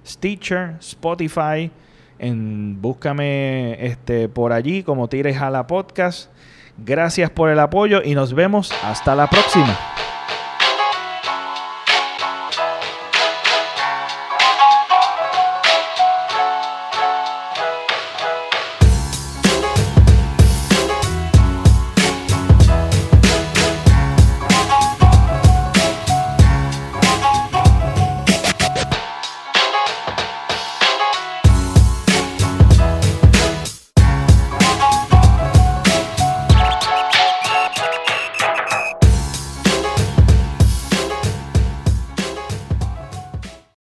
Stitcher, 0.07 0.77
Spotify. 0.81 1.71
En, 2.19 2.81
búscame 2.81 3.85
este, 3.87 4.29
por 4.29 4.53
allí 4.53 4.83
como 4.83 5.09
Tires 5.09 5.41
a 5.41 5.51
la 5.51 5.67
Podcast. 5.67 6.31
Gracias 6.77 7.31
por 7.31 7.51
el 7.51 7.61
apoyo 7.61 8.03
y 8.05 8.15
nos 8.15 8.35
vemos 8.35 8.73
hasta 8.83 9.15
la 9.15 9.29
próxima. 9.29 9.94